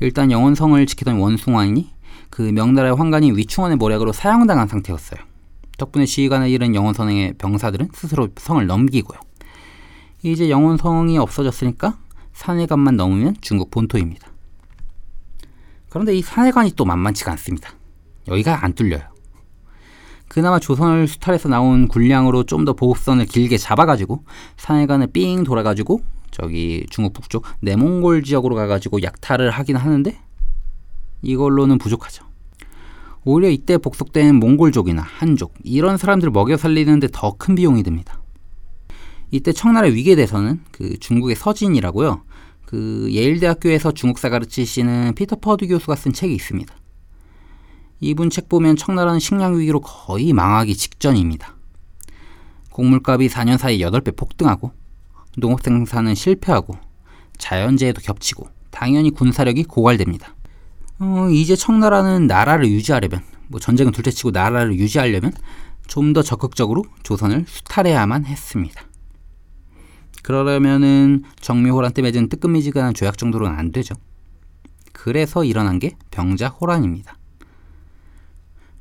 일단 0.01 0.31
영원성을 0.31 0.85
지키던 0.87 1.19
원숭환이 1.19 1.92
그 2.33 2.41
명나라의 2.41 2.95
황관이 2.95 3.33
위충원의 3.33 3.77
모략으로 3.77 4.11
사형당한 4.13 4.67
상태였어요. 4.67 5.21
덕분에 5.77 6.07
지휘관을 6.07 6.49
잃은 6.49 6.75
영원성의 6.75 7.35
병사들은 7.37 7.91
스스로 7.93 8.31
성을 8.37 8.67
넘기고요. 8.67 9.21
이제 10.23 10.49
영원성이 10.49 11.19
없어졌으니까 11.19 11.99
산해관만 12.33 12.97
넘으면 12.97 13.37
중국 13.43 13.71
본토입니다. 13.71 14.29
그런데 15.91 16.17
이 16.17 16.23
산해관이 16.23 16.73
또 16.75 16.87
만만치가 16.87 17.31
않습니다. 17.33 17.75
여기가 18.27 18.65
안 18.65 18.73
뚫려요. 18.73 19.03
그나마 20.29 20.59
조선을 20.59 21.09
수탈해서 21.09 21.51
나온 21.51 21.87
군량으로 21.87 22.45
좀 22.45 22.65
더 22.65 22.73
보급선을 22.73 23.27
길게 23.27 23.59
잡아가지고 23.59 24.25
산해관을 24.57 25.09
삥 25.09 25.45
돌아가지고 25.45 26.01
저기 26.31 26.87
중국 26.89 27.13
북쪽 27.13 27.45
내몽골 27.61 28.23
지역으로 28.23 28.55
가가지고 28.55 29.03
약탈을 29.03 29.51
하긴 29.51 29.77
하는데 29.77 30.19
이걸로는 31.23 31.79
부족하죠. 31.79 32.25
오히려 33.25 33.49
이때 33.49 33.79
복속된 33.79 34.35
몽골족이나 34.37 35.03
한족 35.03 35.55
이런 35.63 35.97
사람들을 35.97 36.33
먹여 36.33 36.57
살리는데 36.57 37.09
더 37.13 37.37
큰 37.39 37.55
비용이 37.55 37.83
듭니다. 37.83 38.21
이때 39.31 39.53
청나라 39.53 39.87
위기에 39.89 40.15
대해서는 40.17 40.61
그 40.73 40.99
중국의 40.99 41.37
서진이라고요. 41.37 42.23
그 42.67 43.09
예일대학교에서 43.11 43.93
중국사 43.93 44.29
가르치시는 44.29 45.15
피터 45.15 45.37
퍼듀 45.37 45.67
교수가 45.69 45.95
쓴 45.97 46.13
책이 46.13 46.35
있습니다. 46.35 46.75
이분 48.01 48.31
책 48.31 48.49
보면 48.49 48.77
청나라는 48.77 49.21
식량 49.21 49.59
위기로 49.59 49.81
거의 49.81 50.33
망하기 50.33 50.75
직전입니다. 50.75 51.57
곡물값이 52.71 53.29
4년 53.29 53.59
사이 53.59 53.79
8배 53.79 54.17
폭등하고 54.17 54.73
농업 55.39 55.63
생산은 55.63 56.15
실패하고 56.15 56.75
자연재해도 57.39 58.01
겹치고 58.03 58.49
당연히 58.71 59.11
군사력이 59.11 59.65
고갈됩니다. 59.65 60.35
어, 61.03 61.29
이제 61.31 61.57
청나라는 61.57 62.29
나라를 62.29 62.69
유지하려면 62.71 63.23
뭐 63.49 63.59
전쟁은 63.59 63.91
둘째치고 63.91 64.31
나라를 64.31 64.79
유지하려면 64.79 65.33
좀 65.89 66.13
더 66.13 66.23
적극적으로 66.23 66.85
조선을 67.03 67.45
수탈해야만 67.49 68.25
했습니다. 68.25 68.83
그러려면은 70.23 71.25
정묘호란 71.41 71.93
때 71.93 72.03
맺은 72.03 72.29
뜨끔미지근한 72.29 72.95
조약 72.95 73.19
정도로는 73.19 73.59
안 73.59 73.73
되죠. 73.73 73.95
그래서 74.93 75.45
일어난 75.45 75.81
게 75.81 75.97
병자호란입니다. 76.13 77.19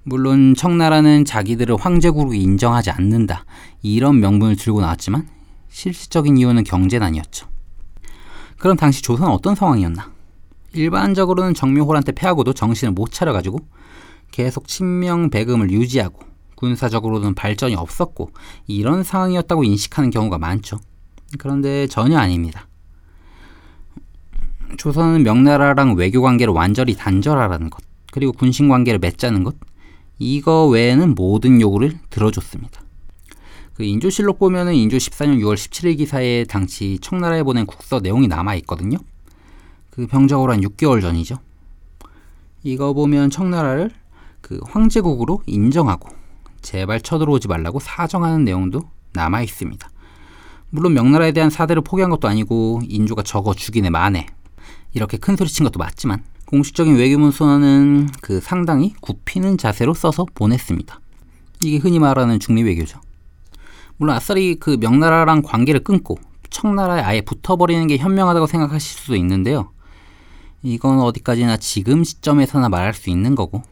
물론 0.03 0.53
청나라는 0.55 1.25
자기들을 1.25 1.75
황제국으로 1.77 2.33
인정하지 2.35 2.91
않는다 2.91 3.45
이런 3.81 4.19
명분을 4.19 4.55
들고 4.55 4.81
나왔지만 4.81 5.27
실질적인 5.69 6.37
이유는 6.37 6.63
경제난이었죠. 6.65 7.47
그럼 8.57 8.77
당시 8.77 9.01
조선은 9.01 9.31
어떤 9.31 9.55
상황이었나? 9.55 10.20
일반적으로는 10.73 11.53
때 12.03 12.11
패하고도 12.11 12.53
정신을 12.53 12.93
못 12.93 13.11
차려가지고 13.11 13.59
계속 14.31 14.67
친명 14.67 15.29
배금을 15.29 15.71
유지하고 15.71 16.19
군사적으로는 16.55 17.33
발전이 17.33 17.75
없었고 17.75 18.31
이런 18.67 19.03
상황이었다고 19.03 19.63
인식하는 19.63 20.09
경우가 20.11 20.37
많죠. 20.37 20.79
그런데 21.39 21.87
전혀 21.87 22.17
아닙니다. 22.17 22.67
조선은 24.77 25.23
명나라랑 25.23 25.95
외교 25.95 26.21
관계를 26.21 26.53
완전히 26.53 26.95
단절하라는 26.95 27.69
것, 27.69 27.83
그리고 28.11 28.31
군신 28.31 28.69
관계를 28.69 28.99
맺자는 28.99 29.43
것, 29.43 29.55
이거 30.17 30.67
외에는 30.67 31.15
모든 31.15 31.59
요구를 31.59 31.97
들어줬습니다. 32.09 32.81
그 33.73 33.83
인조실록 33.83 34.37
보면은 34.39 34.75
인조 34.75 34.97
14년 34.97 35.39
6월 35.39 35.55
17일 35.55 35.97
기사에 35.97 36.43
당시 36.45 36.99
청나라에 37.01 37.43
보낸 37.43 37.65
국서 37.65 37.99
내용이 37.99 38.27
남아 38.27 38.55
있거든요. 38.55 38.97
그 40.01 40.07
병적으로 40.07 40.51
한 40.51 40.61
6개월 40.61 40.99
전이죠. 40.99 41.37
이거 42.63 42.91
보면 42.93 43.29
청나라를 43.29 43.91
그 44.41 44.59
황제국으로 44.65 45.43
인정하고 45.45 46.09
제발 46.63 47.01
쳐들어오지 47.01 47.47
말라고 47.47 47.79
사정하는 47.79 48.43
내용도 48.43 48.81
남아 49.13 49.43
있습니다. 49.43 49.87
물론 50.71 50.95
명나라에 50.95 51.33
대한 51.33 51.51
사대를 51.51 51.83
포기한 51.83 52.09
것도 52.09 52.27
아니고 52.27 52.81
인조가 52.87 53.21
적어 53.21 53.53
죽이네 53.53 53.91
만에 53.91 54.25
이렇게 54.93 55.17
큰 55.17 55.35
소리 55.35 55.49
친 55.49 55.65
것도 55.65 55.77
맞지만 55.77 56.23
공식적인 56.47 56.95
외교문서는 56.95 58.09
그 58.21 58.39
상당히 58.39 58.95
굽히는 59.01 59.59
자세로 59.59 59.93
써서 59.93 60.25
보냈습니다. 60.33 60.99
이게 61.61 61.77
흔히 61.77 61.99
말하는 61.99 62.39
중립 62.39 62.65
외교죠. 62.65 62.99
물론 63.97 64.15
아싸리 64.15 64.55
그 64.55 64.77
명나라랑 64.79 65.43
관계를 65.43 65.83
끊고 65.83 66.17
청나라에 66.49 67.01
아예 67.01 67.21
붙어버리는 67.21 67.85
게 67.85 67.97
현명하다고 67.97 68.47
생각하실 68.47 68.99
수도 68.99 69.15
있는데요. 69.15 69.69
이건 70.63 70.99
어디까지나 70.99 71.57
지금 71.57 72.03
시점에서나 72.03 72.69
말할 72.69 72.93
수 72.93 73.09
있는 73.09 73.35
거고 73.35 73.63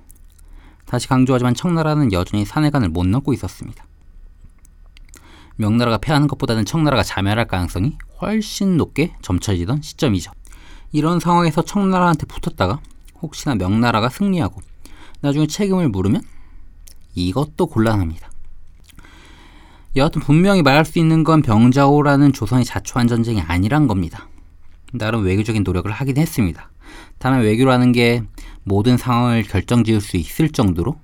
다시 0.86 1.08
강조하지만 1.08 1.54
청나라는 1.54 2.12
여전히 2.12 2.46
사내간을 2.46 2.90
못 2.90 3.06
넘고 3.06 3.32
있었습니다. 3.34 3.86
명나라가 5.56 5.98
패하는 5.98 6.28
것보다는 6.28 6.66
청나라가 6.66 7.04
자멸할 7.04 7.48
가능성이 7.48 7.98
훨씬 8.22 8.78
높게 8.78 9.14
점쳐지던 9.22 9.82
시점이죠. 9.82 10.32
이런 10.92 11.20
상황에서 11.20 11.62
청나라한테 11.62 12.26
붙었다가 12.26 12.80
혹시나 13.22 13.54
명나라가 13.56 14.10
승리하고 14.10 14.62
나중에 15.22 15.46
책임을 15.46 15.90
물으면 15.90 16.24
이것도 17.14 17.68
곤란합니다. 17.68 18.32
여하튼 19.96 20.22
분명히 20.22 20.62
말할 20.62 20.86
수 20.86 20.98
있는 20.98 21.24
건 21.24 21.42
병자호라는 21.42 22.34
조선이 22.34 22.64
자초한 22.64 23.08
전쟁이 23.08 23.42
아니란 23.42 23.88
겁니다. 23.88 24.28
나름 24.94 25.26
외교적인 25.26 25.64
노력을 25.64 25.92
하긴 25.92 26.18
했습니다. 26.18 26.72
다만 27.18 27.42
외교라는 27.42 27.92
게 27.92 28.24
모든 28.64 28.98
상황을 28.98 29.44
결정지을 29.44 30.02
수 30.02 30.18
있을 30.18 30.50
정도로 30.50 30.98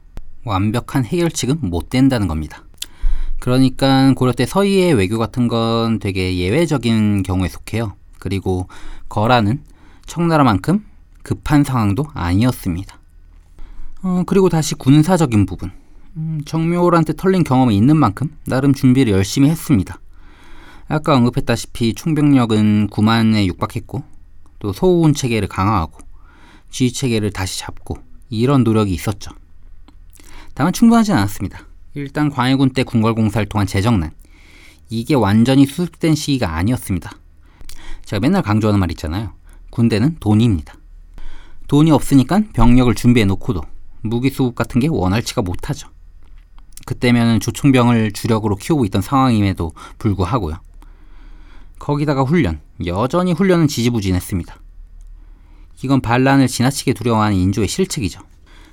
완벽한 0.43 1.05
해결책은 1.05 1.59
못 1.61 1.89
된다는 1.89 2.27
겁니다. 2.27 2.63
그러니까 3.39 4.13
고려 4.15 4.31
때 4.31 4.45
서희의 4.45 4.93
외교 4.93 5.17
같은 5.17 5.47
건 5.47 5.99
되게 5.99 6.37
예외적인 6.37 7.23
경우에 7.23 7.49
속해요. 7.49 7.93
그리고 8.19 8.67
거라는 9.09 9.61
청나라만큼 10.05 10.85
급한 11.23 11.63
상황도 11.63 12.05
아니었습니다. 12.13 12.99
어, 14.03 14.23
그리고 14.25 14.49
다시 14.49 14.75
군사적인 14.75 15.45
부분. 15.45 15.71
음, 16.17 16.41
정묘호한테 16.45 17.13
털린 17.13 17.43
경험이 17.43 17.75
있는 17.75 17.97
만큼 17.97 18.35
나름 18.45 18.73
준비를 18.73 19.11
열심히 19.13 19.49
했습니다. 19.49 19.99
아까 20.87 21.15
언급했다시피 21.15 21.95
총병력은 21.95 22.89
9만에 22.89 23.45
육박했고 23.47 24.03
또 24.65 24.73
소우군 24.73 25.13
체계를 25.13 25.47
강화하고 25.47 25.99
지휘 26.71 26.91
체계를 26.91 27.29
다시 27.29 27.59
잡고 27.59 27.99
이런 28.31 28.63
노력이 28.63 28.91
있었죠. 28.95 29.29
다만 30.55 30.73
충분하지 30.73 31.11
않았습니다. 31.11 31.67
일단 31.93 32.31
광해군 32.31 32.71
때 32.71 32.81
궁궐공사를 32.81 33.47
통한 33.47 33.67
재정난 33.67 34.09
이게 34.89 35.13
완전히 35.13 35.67
수습된 35.67 36.15
시기가 36.15 36.55
아니었습니다. 36.55 37.11
제가 38.05 38.19
맨날 38.19 38.41
강조하는 38.41 38.79
말 38.79 38.89
있잖아요. 38.89 39.33
군대는 39.69 40.17
돈입니다. 40.19 40.73
돈이 41.67 41.91
없으니까 41.91 42.41
병력을 42.53 42.91
준비해 42.95 43.23
놓고도 43.27 43.61
무기 44.01 44.31
수급 44.31 44.55
같은 44.55 44.81
게 44.81 44.87
원활치가 44.87 45.43
못하죠. 45.43 45.89
그때면 46.87 47.39
조총병을 47.39 48.13
주력으로 48.13 48.55
키우고 48.55 48.85
있던 48.85 49.03
상황임에도 49.03 49.73
불구하고요. 49.99 50.57
거기다가 51.85 52.23
훈련, 52.23 52.61
여전히 52.87 53.31
훈련은 53.31 53.67
지지부진했습니다. 53.67 54.55
이건 55.83 56.01
반란을 56.01 56.47
지나치게 56.47 56.93
두려워하는 56.93 57.37
인조의 57.37 57.67
실책이죠. 57.67 58.21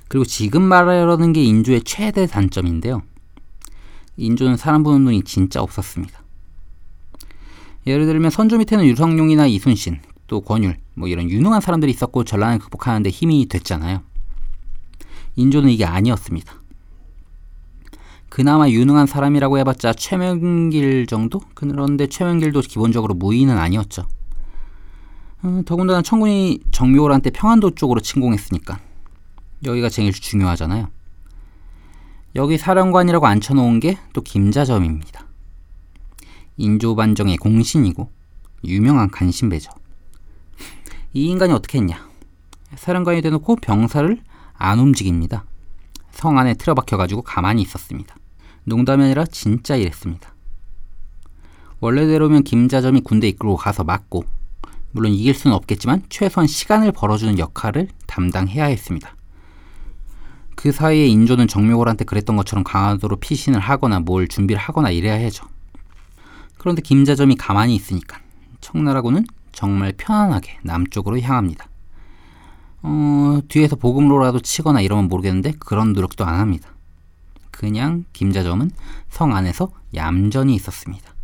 그리고 0.07 0.25
지금 0.25 0.63
말하려는 0.63 1.31
게 1.31 1.43
인조의 1.43 1.83
최대 1.83 2.25
단점인데요. 2.25 3.03
인조는 4.17 4.57
사람 4.57 4.81
보는 4.81 5.03
눈이 5.03 5.21
진짜 5.25 5.61
없었습니다. 5.61 6.23
예를 7.85 8.07
들면 8.07 8.31
선조 8.31 8.57
밑에는 8.57 8.83
유성룡이나 8.83 9.45
이순신, 9.45 9.99
또 10.25 10.41
권율, 10.41 10.77
뭐 10.95 11.07
이런 11.07 11.29
유능한 11.29 11.61
사람들이 11.61 11.91
있었고 11.91 12.23
전란을 12.23 12.57
극복하는데 12.57 13.11
힘이 13.11 13.45
됐잖아요. 13.47 14.01
인조는 15.35 15.69
이게 15.69 15.85
아니었습니다. 15.85 16.62
그나마 18.33 18.67
유능한 18.67 19.05
사람이라고 19.05 19.59
해봤자 19.59 19.93
최명길 19.93 21.05
정도? 21.05 21.39
그런데 21.53 22.07
최명길도 22.07 22.61
기본적으로 22.61 23.13
무인은 23.13 23.59
아니었죠. 23.59 24.07
어, 25.43 25.61
더군다나 25.67 26.01
청군이 26.01 26.61
정묘호란 26.71 27.21
때 27.21 27.29
평안도 27.29 27.75
쪽으로 27.75 27.99
침공했으니까 27.99 28.79
여기가 29.63 29.89
제일 29.89 30.11
중요하잖아요. 30.11 30.87
여기 32.33 32.57
사령관이라고 32.57 33.27
앉혀놓은 33.27 33.79
게 33.79 33.99
또 34.13 34.21
김자점입니다. 34.21 35.27
인조반정의 36.57 37.37
공신이고 37.37 38.09
유명한 38.63 39.11
간신배죠. 39.11 39.69
이 41.13 41.27
인간이 41.27 41.53
어떻게 41.53 41.77
했냐? 41.77 42.09
사령관이 42.77 43.21
대놓고 43.21 43.57
병사를 43.57 44.19
안 44.53 44.79
움직입니다. 44.79 45.45
성 46.09 46.39
안에 46.39 46.55
틀어박혀가지고 46.55 47.21
가만히 47.21 47.61
있었습니다. 47.61 48.15
농담이 48.65 49.03
아니라 49.03 49.25
진짜 49.25 49.75
이랬습니다. 49.75 50.33
원래대로면 51.79 52.43
김자점이 52.43 53.01
군대 53.01 53.27
이끌고 53.27 53.57
가서 53.57 53.83
맞고 53.83 54.23
물론 54.91 55.11
이길 55.11 55.33
수는 55.33 55.55
없겠지만 55.55 56.03
최소한 56.09 56.47
시간을 56.47 56.91
벌어주는 56.91 57.39
역할을 57.39 57.89
담당해야 58.07 58.65
했습니다. 58.65 59.15
그 60.55 60.71
사이에 60.71 61.07
인조는 61.07 61.47
정묘골한테 61.47 62.05
그랬던 62.05 62.37
것처럼 62.37 62.63
강화도로 62.63 63.17
피신을 63.17 63.59
하거나 63.59 63.99
뭘 63.99 64.27
준비를 64.27 64.61
하거나 64.61 64.91
이래야 64.91 65.15
해죠. 65.15 65.45
그런데 66.57 66.81
김자점이 66.81 67.35
가만히 67.35 67.75
있으니까 67.75 68.19
청나라군은 68.61 69.25
정말 69.51 69.93
편안하게 69.97 70.59
남쪽으로 70.63 71.19
향합니다. 71.19 71.67
어, 72.83 73.39
뒤에서 73.47 73.75
보급로라도 73.75 74.39
치거나 74.39 74.81
이러면 74.81 75.07
모르겠는데 75.07 75.53
그런 75.59 75.93
노력도 75.93 76.23
안 76.25 76.39
합니다. 76.39 76.72
그냥 77.63 78.03
김자점은 78.11 78.71
성 79.07 79.33
안에서 79.33 79.71
얌전히 79.95 80.53
있었습니다. 80.55 81.15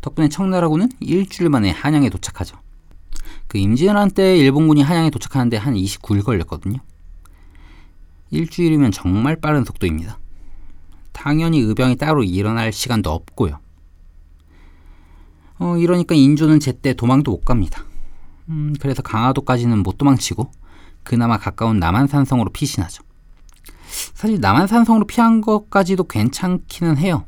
덕분에 0.00 0.28
청나라군은 0.28 0.88
일주일 0.98 1.48
만에 1.48 1.70
한양에 1.70 2.10
도착하죠. 2.10 2.56
그 3.46 3.56
임진왜란 3.56 4.10
때 4.10 4.36
일본군이 4.36 4.82
한양에 4.82 5.10
도착하는데 5.10 5.56
한 5.56 5.74
29일 5.74 6.24
걸렸거든요. 6.24 6.80
일주일이면 8.32 8.90
정말 8.90 9.36
빠른 9.36 9.64
속도입니다. 9.64 10.18
당연히 11.12 11.60
의병이 11.60 11.98
따로 11.98 12.24
일어날 12.24 12.72
시간도 12.72 13.08
없고요. 13.12 13.60
어, 15.60 15.76
이러니까 15.76 16.16
인조는 16.16 16.58
제때 16.58 16.94
도망도 16.94 17.30
못 17.30 17.44
갑니다. 17.44 17.84
음, 18.48 18.74
그래서 18.80 19.02
강화도까지는 19.02 19.84
못 19.84 19.98
도망치고 19.98 20.50
그나마 21.04 21.38
가까운 21.38 21.78
남한산성으로 21.78 22.50
피신하죠. 22.50 23.04
사실 24.14 24.40
남한산성으로 24.40 25.06
피한 25.06 25.40
것까지도 25.40 26.04
괜찮기는 26.04 26.98
해요. 26.98 27.24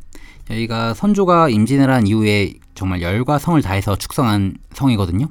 여기가 0.50 0.94
선조가 0.94 1.48
임진을 1.48 1.90
한 1.90 2.06
이후에 2.06 2.54
정말 2.74 3.02
열과 3.02 3.38
성을 3.38 3.60
다해서 3.62 3.96
축성한 3.96 4.54
성이거든요. 4.72 5.28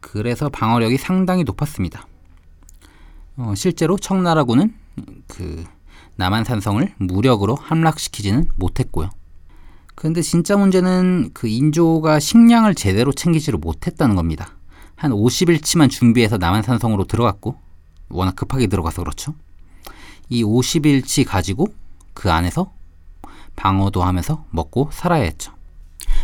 그래서 0.00 0.48
방어력이 0.48 0.96
상당히 0.98 1.44
높았습니다. 1.44 2.06
어, 3.36 3.54
실제로 3.56 3.96
청나라군은 3.96 4.74
그 5.26 5.64
남한산성을 6.16 6.94
무력으로 6.98 7.54
함락시키지는 7.54 8.48
못했고요. 8.56 9.10
근데 9.94 10.22
진짜 10.22 10.56
문제는 10.56 11.30
그 11.32 11.48
인조가 11.48 12.18
식량을 12.20 12.74
제대로 12.74 13.12
챙기지를 13.12 13.58
못했다는 13.58 14.16
겁니다. 14.16 14.56
한 14.96 15.12
50일치만 15.12 15.90
준비해서 15.90 16.38
남한산성으로 16.38 17.04
들어갔고 17.04 17.56
워낙 18.08 18.36
급하게 18.36 18.66
들어가서 18.66 19.02
그렇죠. 19.02 19.34
이 20.32 20.42
50일치 20.42 21.26
가지고 21.26 21.68
그 22.14 22.32
안에서 22.32 22.72
방어도 23.54 24.02
하면서 24.02 24.44
먹고 24.50 24.88
살아야 24.90 25.24
했죠. 25.24 25.52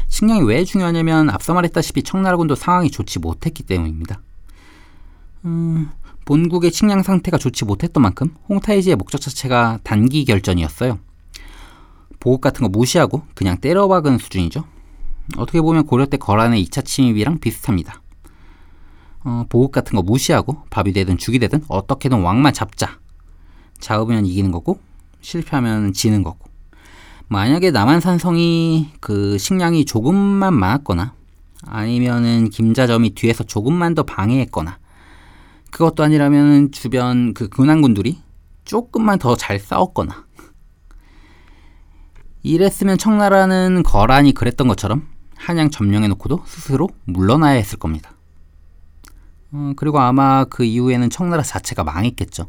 식량이 0.08 0.42
왜 0.42 0.64
중요하냐면 0.64 1.28
앞서 1.28 1.52
말했다시피 1.52 2.02
청나라군도 2.02 2.54
상황이 2.54 2.90
좋지 2.90 3.18
못했기 3.18 3.64
때문입니다. 3.64 4.20
음, 5.44 5.90
본국의 6.24 6.72
식량 6.72 7.02
상태가 7.02 7.36
좋지 7.36 7.66
못했던 7.66 8.02
만큼 8.02 8.34
홍타이지의 8.48 8.96
목적 8.96 9.20
자체가 9.20 9.80
단기 9.82 10.24
결전이었어요. 10.24 10.98
보급 12.18 12.40
같은 12.40 12.62
거 12.62 12.68
무시하고 12.70 13.22
그냥 13.34 13.58
때려박은 13.58 14.16
수준이죠. 14.16 14.64
어떻게 15.36 15.60
보면 15.60 15.84
고려 15.84 16.06
때 16.06 16.16
거란의 16.16 16.64
2차 16.64 16.82
침입이랑 16.82 17.40
비슷합니다. 17.40 18.00
어, 19.24 19.44
보급 19.50 19.72
같은 19.72 19.96
거 19.96 20.02
무시하고 20.02 20.62
밥이 20.70 20.94
되든 20.94 21.18
죽이 21.18 21.38
되든 21.38 21.64
어떻게든 21.68 22.22
왕만 22.22 22.54
잡자. 22.54 22.98
잡으면 23.80 24.26
이기는 24.26 24.50
거고 24.52 24.80
실패하면 25.20 25.92
지는 25.92 26.22
거고. 26.22 26.48
만약에 27.28 27.70
남한산성이 27.70 28.92
그 29.00 29.36
식량이 29.36 29.84
조금만 29.84 30.54
많았거나 30.54 31.14
아니면은 31.66 32.48
김자점이 32.48 33.14
뒤에서 33.14 33.44
조금만 33.44 33.94
더 33.94 34.02
방해했거나 34.04 34.78
그것도 35.70 36.02
아니라면 36.04 36.72
주변 36.72 37.34
그 37.34 37.48
근황군들이 37.48 38.18
조금만 38.64 39.18
더 39.18 39.36
잘 39.36 39.58
싸웠거나 39.58 40.26
이랬으면 42.42 42.96
청나라는 42.96 43.82
거란이 43.82 44.32
그랬던 44.32 44.68
것처럼 44.68 45.06
한양 45.36 45.70
점령해놓고도 45.70 46.44
스스로 46.46 46.88
물러나야 47.04 47.56
했을 47.56 47.78
겁니다. 47.78 48.12
어, 49.52 49.72
그리고 49.76 50.00
아마 50.00 50.44
그 50.44 50.64
이후에는 50.64 51.10
청나라 51.10 51.42
자체가 51.42 51.84
망했겠죠. 51.84 52.46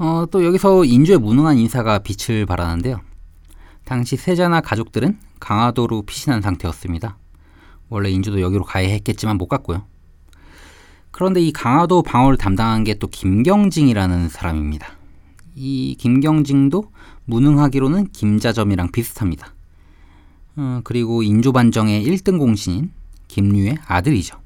어, 0.00 0.24
또 0.30 0.42
여기서 0.42 0.86
인조의 0.86 1.18
무능한 1.18 1.58
인사가 1.58 1.98
빛을 1.98 2.46
발하는데요. 2.46 3.02
당시 3.84 4.16
세자나 4.16 4.62
가족들은 4.62 5.18
강화도로 5.40 6.02
피신한 6.02 6.40
상태였습니다. 6.40 7.18
원래 7.90 8.08
인조도 8.08 8.40
여기로 8.40 8.64
가야 8.64 8.88
했겠지만 8.88 9.36
못 9.36 9.46
갔고요. 9.48 9.84
그런데 11.10 11.42
이 11.42 11.52
강화도 11.52 12.02
방어를 12.02 12.38
담당한 12.38 12.82
게 12.82 12.94
또 12.94 13.08
김경징이라는 13.08 14.30
사람입니다. 14.30 14.86
이 15.54 15.94
김경징도 15.98 16.90
무능하기로는 17.26 18.12
김자점이랑 18.12 18.92
비슷합니다. 18.92 19.52
어, 20.56 20.80
그리고 20.82 21.22
인조 21.22 21.52
반정의 21.52 22.06
1등 22.06 22.38
공신인 22.38 22.90
김류의 23.28 23.76
아들이죠. 23.86 24.40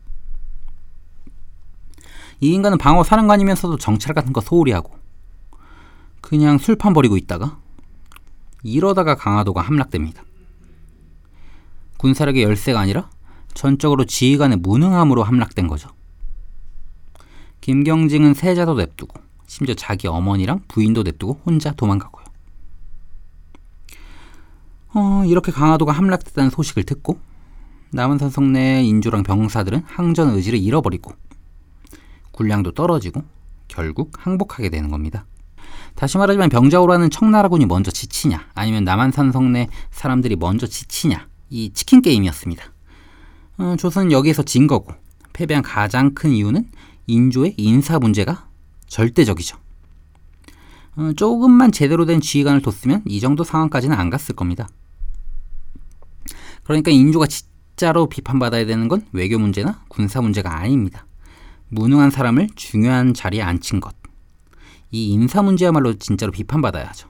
이 2.41 2.53
인간은 2.53 2.77
방어 2.77 3.05
사령관이면서도 3.05 3.79
정찰 3.79 4.15
같은 4.15 4.33
거 4.33 4.41
소홀히 4.41 4.73
하고 4.73 5.04
그냥 6.25 6.57
술판 6.57 6.95
버리고 6.95 7.19
있다가 7.19 7.59
이러다가 8.63 9.15
강화도가 9.15 9.61
함락됩니다. 9.61 10.25
군사력의 11.99 12.43
열세가 12.43 12.81
아니라 12.81 13.11
전적으로 13.53 14.07
지휘관의 14.07 14.57
무능함으로 14.57 15.23
함락된 15.23 15.69
거죠. 15.69 15.91
김경징은 17.61 18.33
세자도 18.33 18.75
냅두고 18.75 19.21
심지어 19.47 19.75
자기 19.75 20.09
어머니랑 20.09 20.63
부인도 20.67 21.03
냅두고 21.03 21.43
혼자 21.45 21.73
도망가고요. 21.73 22.25
어, 24.95 25.25
이렇게 25.27 25.53
강화도가 25.53 25.93
함락됐다는 25.93 26.49
소식을 26.49 26.85
듣고 26.85 27.19
남은 27.91 28.17
산성 28.17 28.51
내 28.55 28.83
인조랑 28.83 29.25
병사들은 29.25 29.83
항전 29.85 30.31
의지를 30.31 30.59
잃어버리고 30.59 31.13
군량도 32.31 32.73
떨어지고 32.73 33.25
결국 33.69 34.13
항복하게 34.17 34.71
되는 34.71 34.89
겁니다. 34.89 35.27
다시 35.95 36.19
말하자면 36.19 36.49
병자호라는 36.49 37.11
청나라군이 37.11 37.67
먼저 37.67 37.91
지치냐 37.91 38.49
아니면 38.55 38.85
남한산 38.85 39.33
성 39.33 39.53
내 39.53 39.69
사람들이 39.91 40.37
먼저 40.37 40.67
지치냐 40.67 41.29
이 41.51 41.71
치킨 41.73 42.03
게임이었습니다. 42.03 42.65
어, 43.59 43.77
조선은 43.79 44.11
여기에서 44.11 44.43
진 44.43 44.67
거고 44.67 44.93
패배한 45.33 45.63
가장 45.63 46.15
큰 46.15 46.31
이유는 46.31 46.69
인조의 47.07 47.55
인사 47.57 47.99
문제가 47.99 48.49
절대적이죠. 48.89 49.57
어, 50.97 51.13
조금만 51.17 51.71
제대로 51.73 52.07
된 52.07 52.21
지휘관을 52.21 52.63
뒀으면 52.63 53.03
이 53.07 53.21
정도 53.21 53.45
상황까지는 53.45 53.97
안 53.97 54.11
갔을 54.11 54.35
겁니다. 54.35 54.69
그러니까 56.65 56.91
인조가 56.91 57.27
진짜로 57.27 58.09
비판받아야 58.09 58.67
되는 58.67 58.89
건 58.89 59.07
외교 59.13 59.39
문제나 59.39 59.85
군사 59.89 60.21
문제가 60.21 60.57
아닙니다. 60.57 61.07
무능한 61.69 62.11
사람을 62.11 62.49
중요한 62.57 63.15
자리에 63.15 63.43
앉힌 63.43 63.81
것. 63.81 63.95
이 64.91 65.11
인사 65.11 65.43
문제야말로 65.43 65.95
진짜로 65.95 66.33
비판받아야 66.33 66.89
하죠. 66.89 67.09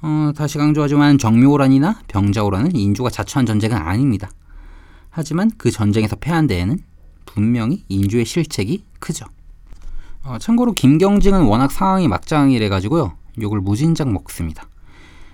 어, 0.00 0.32
다시 0.36 0.58
강조하지만 0.58 1.18
정묘호란이나 1.18 2.00
병자호란은 2.08 2.76
인조가 2.76 3.10
자초한 3.10 3.46
전쟁은 3.46 3.76
아닙니다. 3.76 4.30
하지만 5.10 5.50
그 5.58 5.70
전쟁에서 5.70 6.16
패한 6.16 6.46
데에는 6.46 6.78
분명히 7.26 7.84
인조의 7.88 8.24
실책이 8.24 8.84
크죠. 9.00 9.26
어, 10.22 10.38
참고로 10.38 10.72
김경징은 10.72 11.42
워낙 11.42 11.72
상황이 11.72 12.06
막장이래 12.06 12.68
가지고요. 12.68 13.16
욕을 13.40 13.60
무진장 13.60 14.12
먹습니다. 14.12 14.68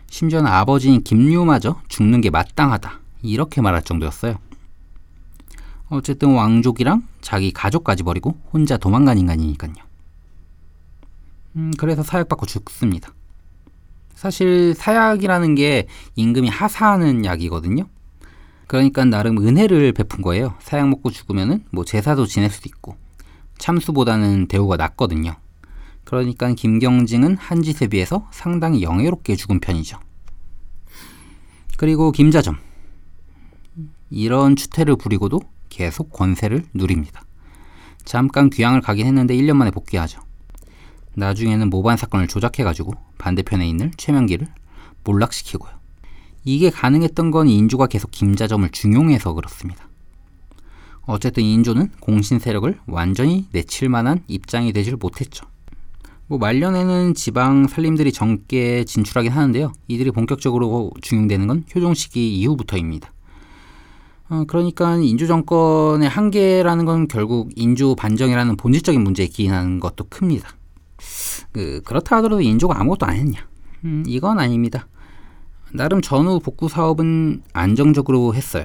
심지어는 0.08 0.50
아버지인 0.50 1.02
김류마저 1.02 1.80
죽는 1.88 2.20
게 2.20 2.30
마땅하다. 2.30 3.00
이렇게 3.22 3.60
말할 3.60 3.82
정도였어요. 3.82 4.36
어쨌든 5.88 6.34
왕족이랑 6.34 7.06
자기 7.20 7.52
가족까지 7.52 8.02
버리고 8.02 8.38
혼자 8.52 8.76
도망간 8.76 9.18
인간이니까요. 9.18 9.74
음, 11.56 11.72
그래서 11.78 12.02
사약받고 12.02 12.46
죽습니다. 12.46 13.14
사실 14.14 14.74
사약이라는 14.74 15.54
게 15.54 15.86
임금이 16.16 16.48
하사하는 16.48 17.24
약이거든요. 17.24 17.86
그러니까 18.66 19.04
나름 19.04 19.38
은혜를 19.38 19.92
베푼 19.92 20.22
거예요. 20.22 20.54
사약 20.60 20.88
먹고 20.88 21.10
죽으면은 21.10 21.64
뭐 21.70 21.84
제사도 21.84 22.26
지낼 22.26 22.50
수도 22.50 22.68
있고 22.68 22.96
참수보다는 23.58 24.48
대우가 24.48 24.76
낫거든요. 24.76 25.36
그러니까 26.04 26.52
김경징은 26.52 27.36
한 27.36 27.62
짓에 27.62 27.86
비해서 27.86 28.28
상당히 28.30 28.82
영예롭게 28.82 29.36
죽은 29.36 29.60
편이죠. 29.60 29.98
그리고 31.76 32.12
김자점 32.12 32.56
이런 34.10 34.54
추태를 34.56 34.96
부리고도 34.96 35.40
계속 35.68 36.10
권세를 36.12 36.64
누립니다. 36.72 37.22
잠깐 38.04 38.50
귀향을 38.50 38.80
가긴 38.80 39.06
했는데 39.06 39.34
1년 39.36 39.56
만에 39.56 39.70
복귀하죠. 39.70 40.20
나중에는 41.16 41.70
모반 41.70 41.96
사건을 41.96 42.28
조작해가지고 42.28 42.92
반대편에 43.18 43.68
있는 43.68 43.92
최명기를 43.96 44.46
몰락시키고요. 45.04 45.72
이게 46.44 46.70
가능했던 46.70 47.30
건 47.30 47.48
인조가 47.48 47.86
계속 47.86 48.10
김자점을 48.10 48.68
중용해서 48.70 49.32
그렇습니다. 49.32 49.88
어쨌든 51.06 51.42
인조는 51.42 51.90
공신 52.00 52.38
세력을 52.38 52.78
완전히 52.86 53.46
내칠 53.52 53.88
만한 53.88 54.22
입장이 54.26 54.72
되질 54.72 54.96
못했죠. 54.96 55.46
뭐 56.26 56.38
말년에는 56.38 57.14
지방 57.14 57.68
살림들이 57.68 58.10
정계 58.10 58.84
진출하긴 58.84 59.30
하는데요. 59.30 59.72
이들이 59.88 60.10
본격적으로 60.10 60.90
중용되는 61.02 61.46
건 61.46 61.64
효종 61.74 61.94
시기 61.94 62.38
이후부터입니다. 62.38 63.12
어, 64.30 64.44
그러니까 64.46 64.96
인조 64.96 65.26
정권의 65.26 66.08
한계라는 66.08 66.86
건 66.86 67.08
결국 67.08 67.50
인조 67.56 67.94
반정이라는 67.96 68.56
본질적인 68.56 69.02
문제에 69.02 69.26
기인하는 69.26 69.80
것도 69.80 70.04
큽니다. 70.08 70.48
그, 71.52 71.80
그렇다 71.84 72.16
하더라도 72.16 72.40
인조가 72.40 72.78
아무것도 72.78 73.06
안 73.06 73.16
했냐? 73.16 73.46
음, 73.84 74.04
이건 74.06 74.38
아닙니다. 74.38 74.86
나름 75.72 76.00
전후 76.00 76.40
복구 76.40 76.68
사업은 76.68 77.42
안정적으로 77.52 78.34
했어요. 78.34 78.64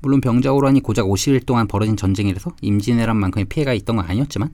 물론 0.00 0.20
병자호란이 0.20 0.80
고작 0.80 1.06
50일 1.06 1.44
동안 1.46 1.66
벌어진 1.66 1.96
전쟁이라서 1.96 2.52
임진왜란 2.60 3.16
만큼의 3.16 3.46
피해가 3.46 3.74
있던 3.74 3.96
건 3.96 4.06
아니었지만 4.06 4.50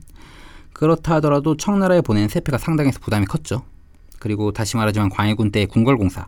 그렇다 0.73 1.15
하더라도 1.15 1.57
청나라에 1.57 2.01
보낸 2.01 2.27
세패가 2.27 2.57
상당해서 2.57 2.99
부담이 2.99 3.25
컸죠. 3.25 3.63
그리고 4.19 4.51
다시 4.51 4.77
말하지만 4.77 5.09
광해군 5.09 5.51
때의 5.51 5.67
궁궐공사 5.67 6.27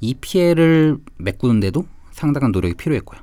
이 0.00 0.14
피해를 0.14 0.98
메꾸는데도 1.16 1.86
상당한 2.10 2.52
노력이 2.52 2.74
필요했고요. 2.74 3.20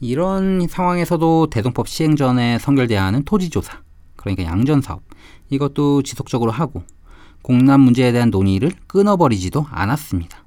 이런 0.00 0.66
상황에서도 0.68 1.48
대동법 1.50 1.88
시행 1.88 2.16
전에 2.16 2.58
선결돼야 2.58 3.04
하는 3.04 3.24
토지조사, 3.24 3.81
그러니까 4.22 4.44
양전 4.44 4.80
사업, 4.80 5.02
이것도 5.50 6.02
지속적으로 6.02 6.50
하고 6.50 6.82
공남 7.42 7.80
문제에 7.80 8.12
대한 8.12 8.30
논의를 8.30 8.70
끊어버리지도 8.86 9.66
않았습니다. 9.68 10.44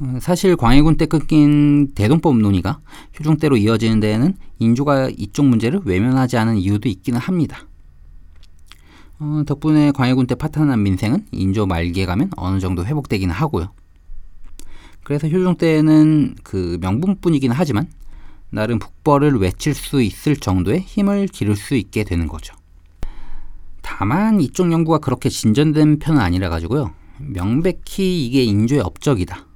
어, 0.00 0.18
사실 0.20 0.56
광해군 0.56 0.96
때 0.96 1.06
끊긴 1.06 1.92
대동법 1.94 2.38
논의가 2.38 2.80
효중 3.18 3.38
때로 3.38 3.56
이어지는 3.56 3.98
데에는 3.98 4.36
인조가 4.60 5.10
이쪽 5.16 5.46
문제를 5.46 5.80
외면하지 5.84 6.36
않은 6.38 6.56
이유도 6.56 6.88
있기는 6.88 7.18
합니다. 7.18 7.66
어, 9.18 9.42
덕분에 9.44 9.90
광해군 9.90 10.28
때 10.28 10.36
파탄난 10.36 10.82
민생은 10.84 11.26
인조 11.32 11.66
말기에 11.66 12.06
가면 12.06 12.30
어느 12.36 12.60
정도 12.60 12.86
회복되기는 12.86 13.34
하고요. 13.34 13.72
그래서 15.02 15.26
효중 15.26 15.56
때는 15.56 16.36
그 16.44 16.78
명분뿐이긴 16.80 17.50
하지만 17.50 17.88
나름 18.50 18.78
북벌을 18.78 19.38
외칠 19.38 19.74
수 19.74 20.00
있을 20.00 20.36
정도의 20.36 20.80
힘을 20.80 21.26
기를 21.26 21.56
수 21.56 21.74
있게 21.74 22.04
되는 22.04 22.28
거죠. 22.28 22.54
다만 23.90 24.38
이쪽 24.42 24.70
연구가 24.70 24.98
그렇게 24.98 25.30
진전된 25.30 25.98
편은 25.98 26.20
아니라 26.20 26.50
가지고요. 26.50 26.92
명백히 27.16 28.26
이게 28.26 28.44
인조의 28.44 28.82
업적이다. 28.82 29.46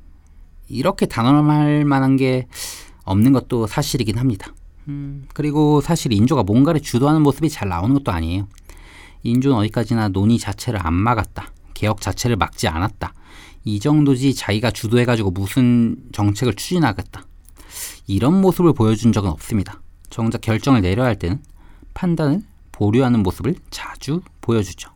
이렇게 0.70 1.04
단언할 1.04 1.84
만한 1.84 2.16
게 2.16 2.46
없는 3.04 3.34
것도 3.34 3.66
사실이긴 3.66 4.16
합니다. 4.16 4.54
음, 4.88 5.26
그리고 5.34 5.82
사실 5.82 6.14
인조가 6.14 6.44
뭔가를 6.44 6.80
주도하는 6.80 7.20
모습이 7.20 7.50
잘 7.50 7.68
나오는 7.68 7.94
것도 7.94 8.10
아니에요. 8.10 8.48
인조는 9.22 9.58
어디까지나 9.58 10.08
논의 10.08 10.38
자체를 10.38 10.84
안 10.84 10.94
막았다. 10.94 11.52
개혁 11.74 12.00
자체를 12.00 12.36
막지 12.36 12.68
않았다. 12.68 13.12
이 13.64 13.80
정도지 13.80 14.34
자기가 14.34 14.70
주도해가지고 14.70 15.30
무슨 15.30 15.96
정책을 16.12 16.54
추진하겠다. 16.54 17.22
이런 18.06 18.40
모습을 18.40 18.72
보여준 18.72 19.12
적은 19.12 19.28
없습니다. 19.28 19.82
정작 20.08 20.40
결정을 20.40 20.80
내려야 20.80 21.08
할 21.08 21.18
때는 21.18 21.42
판단을 21.92 22.42
보류하는 22.72 23.22
모습을 23.22 23.54
자주 23.70 24.22
보여주죠. 24.40 24.90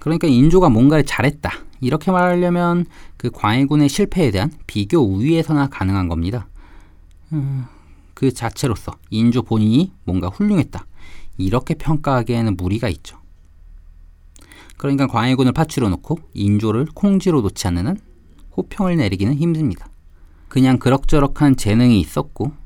그러니까 0.00 0.28
인조가 0.28 0.68
뭔가를 0.68 1.04
잘했다. 1.04 1.50
이렇게 1.80 2.10
말하려면 2.10 2.86
그 3.16 3.30
광해군의 3.30 3.88
실패에 3.88 4.30
대한 4.30 4.52
비교 4.66 4.98
우위에서나 4.98 5.68
가능한 5.68 6.08
겁니다. 6.08 6.46
음, 7.32 7.66
그 8.14 8.32
자체로서 8.32 8.92
인조 9.10 9.42
본인이 9.42 9.92
뭔가 10.04 10.28
훌륭했다. 10.28 10.86
이렇게 11.38 11.74
평가하기에는 11.74 12.56
무리가 12.56 12.88
있죠. 12.88 13.18
그러니까 14.76 15.06
광해군을 15.06 15.52
파츠로 15.52 15.88
놓고 15.88 16.18
인조를 16.34 16.88
콩지로 16.94 17.40
놓지 17.40 17.66
않는 17.68 17.86
한 17.86 17.98
호평을 18.56 18.96
내리기는 18.96 19.34
힘듭니다. 19.34 19.88
그냥 20.48 20.78
그럭저럭한 20.78 21.56
재능이 21.56 21.98
있었고 22.00 22.46
어, 22.46 22.63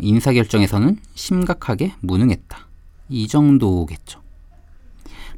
인사결정에서는 0.00 0.98
심각하게 1.14 1.94
무능했다. 2.00 2.66
이 3.08 3.28
정도겠죠. 3.28 4.20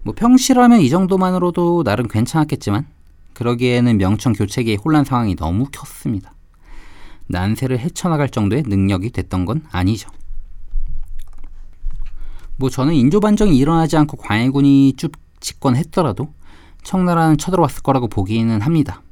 뭐 0.03 0.15
평시라면 0.15 0.81
이 0.81 0.91
정도만으로도 0.91 1.83
나름 1.83 2.07
괜찮았겠지만 2.07 2.87
그러기에는 3.33 3.99
명청 3.99 4.33
교체기의 4.33 4.77
혼란 4.77 5.05
상황이 5.05 5.35
너무 5.35 5.67
컸습니다. 5.73 6.35
난세를 7.27 7.79
헤쳐나갈 7.79 8.29
정도의 8.29 8.65
능력이 8.67 9.11
됐던 9.11 9.45
건 9.45 9.65
아니죠. 9.73 10.11
뭐 12.57 12.71
저는 12.71 12.95
인조 12.95 13.21
반정이 13.21 13.57
일어나지 13.57 13.97
않고 13.97 14.17
광해군이 14.19 14.95
쭉 14.97 15.13
집권했더라도 15.41 16.33
청나라는 16.85 17.39
쳐들어왔을 17.39 17.83
거라고 17.83 18.09
보기는 18.09 18.61
합니다. 18.61 19.03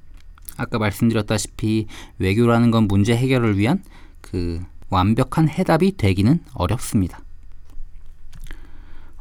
아까 0.56 0.78
말씀드렸다시피 0.78 1.86
외교라는 2.18 2.70
건 2.70 2.86
문제 2.86 3.16
해결을 3.16 3.58
위한 3.58 3.82
그 4.20 4.62
완벽한 4.92 5.48
해답이 5.48 5.96
되기는 5.96 6.40
어렵습니다. 6.52 7.20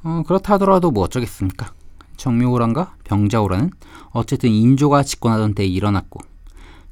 어, 0.04 0.24
그렇다 0.28 0.56
하더라도 0.56 0.92
뭐 0.92 1.06
어쩌겠습니까? 1.06 1.74
정묘호란과 2.18 2.96
병자호란은 3.06 3.72
어쨌든 4.10 4.50
인조가 4.50 5.04
집권하던 5.04 5.56
때에 5.56 5.66
일어났고 5.66 6.20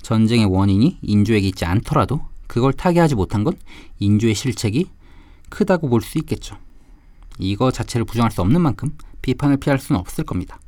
전쟁의 0.02 0.46
원인이 0.46 1.00
인조에게 1.02 1.50
있지 1.50 1.66
않더라도 1.66 2.22
그걸 2.48 2.72
타개하지 2.72 3.16
못한 3.16 3.44
건 3.44 3.54
인조의 4.00 4.34
실책이 4.34 4.90
크다고 5.50 5.90
볼 5.90 6.02
수 6.02 6.18
있겠죠. 6.20 6.58
이거 7.38 7.72
자체를 7.72 8.06
부정할 8.06 8.32
수 8.32 8.42
없는 8.42 8.62
만큼 8.62 8.98
비판을 9.22 9.58
피할 9.58 9.80
수는 9.80 10.00
없을 10.00 10.24
겁니다. 10.24 10.60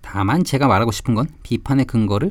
다만 0.00 0.42
제가 0.42 0.66
말하고 0.66 0.90
싶은 0.90 1.14
건 1.14 1.28
비판의 1.44 1.84
근거를 1.84 2.30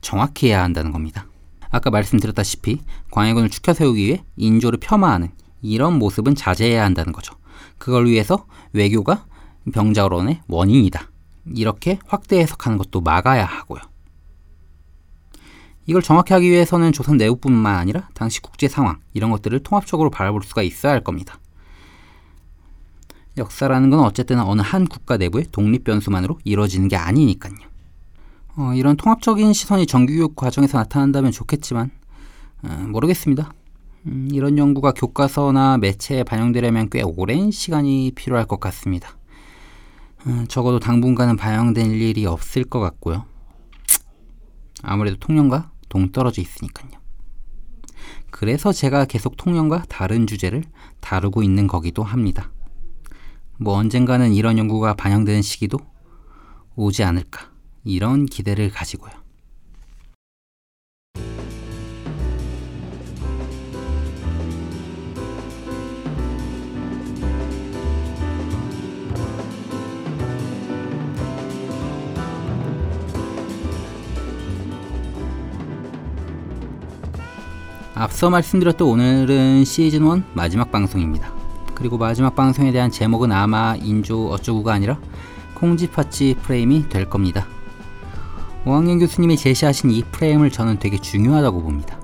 정확히 0.00 0.48
해야 0.48 0.62
한다는 0.64 0.90
겁니다. 0.90 1.26
아까 1.72 1.90
말씀드렸다시피 1.90 2.82
광해군을 3.10 3.50
추켜 3.50 3.72
세우기 3.72 4.06
위해 4.06 4.24
인조를 4.36 4.78
폄하하는 4.78 5.32
이런 5.62 5.98
모습은 5.98 6.34
자제해야 6.34 6.84
한다는 6.84 7.12
거죠. 7.12 7.34
그걸 7.78 8.06
위해서 8.06 8.46
외교가 8.72 9.24
병자론의 9.72 10.42
원인이다. 10.46 11.10
이렇게 11.54 11.98
확대 12.06 12.38
해석하는 12.38 12.78
것도 12.78 13.00
막아야 13.00 13.44
하고요. 13.44 13.80
이걸 15.86 16.02
정확히 16.02 16.32
하기 16.34 16.48
위해서는 16.48 16.92
조선 16.92 17.16
내부뿐만 17.16 17.74
아니라 17.74 18.08
당시 18.14 18.40
국제 18.40 18.68
상황 18.68 19.00
이런 19.14 19.30
것들을 19.30 19.58
통합적으로 19.60 20.10
바라볼 20.10 20.42
수가 20.44 20.62
있어야 20.62 20.92
할 20.92 21.02
겁니다. 21.02 21.40
역사라는 23.36 23.90
건 23.90 24.00
어쨌든 24.00 24.38
어느 24.40 24.60
한 24.60 24.86
국가 24.86 25.16
내부의 25.16 25.46
독립 25.50 25.84
변수만으로 25.84 26.38
이루어지는 26.44 26.88
게 26.88 26.96
아니니까요. 26.96 27.71
어, 28.54 28.74
이런 28.74 28.96
통합적인 28.96 29.54
시선이 29.54 29.86
정규교육 29.86 30.36
과정에서 30.36 30.78
나타난다면 30.78 31.32
좋겠지만 31.32 31.90
어, 32.62 32.68
모르겠습니다. 32.88 33.52
음, 34.06 34.28
이런 34.30 34.58
연구가 34.58 34.92
교과서나 34.92 35.78
매체에 35.78 36.22
반영되려면 36.22 36.90
꽤 36.90 37.02
오랜 37.02 37.50
시간이 37.50 38.12
필요할 38.14 38.46
것 38.46 38.60
같습니다. 38.60 39.16
어, 40.26 40.44
적어도 40.48 40.80
당분간은 40.80 41.36
반영될 41.36 42.00
일이 42.00 42.26
없을 42.26 42.64
것 42.64 42.78
같고요. 42.80 43.24
아무래도 44.82 45.16
통념과 45.18 45.70
동떨어져 45.88 46.42
있으니까요. 46.42 46.90
그래서 48.30 48.72
제가 48.72 49.06
계속 49.06 49.36
통념과 49.36 49.84
다른 49.88 50.26
주제를 50.26 50.64
다루고 51.00 51.42
있는 51.42 51.66
거기도 51.66 52.02
합니다. 52.02 52.50
뭐 53.58 53.76
언젠가는 53.76 54.32
이런 54.32 54.58
연구가 54.58 54.94
반영되는 54.94 55.40
시기도 55.40 55.78
오지 56.74 57.04
않을까 57.04 57.51
이런 57.84 58.26
기대를 58.26 58.70
가지고요. 58.70 59.12
앞서 77.94 78.30
말씀드렸던 78.30 78.88
오늘은 78.88 79.64
시즌 79.64 80.04
1 80.04 80.24
마지막 80.32 80.72
방송입니다. 80.72 81.32
그리고 81.74 81.98
마지막 81.98 82.34
방송에 82.34 82.72
대한 82.72 82.90
제목은 82.90 83.30
아마 83.30 83.76
인조 83.76 84.28
어쩌구가 84.28 84.72
아니라 84.72 84.98
콩지파치 85.54 86.36
프레임이 86.42 86.88
될 86.88 87.08
겁니다. 87.08 87.46
오학년 88.64 89.00
교수님이 89.00 89.36
제시하신 89.36 89.90
이 89.90 90.04
프레임을 90.04 90.52
저는 90.52 90.78
되게 90.78 90.96
중요하다고 90.96 91.62
봅니다. 91.62 91.98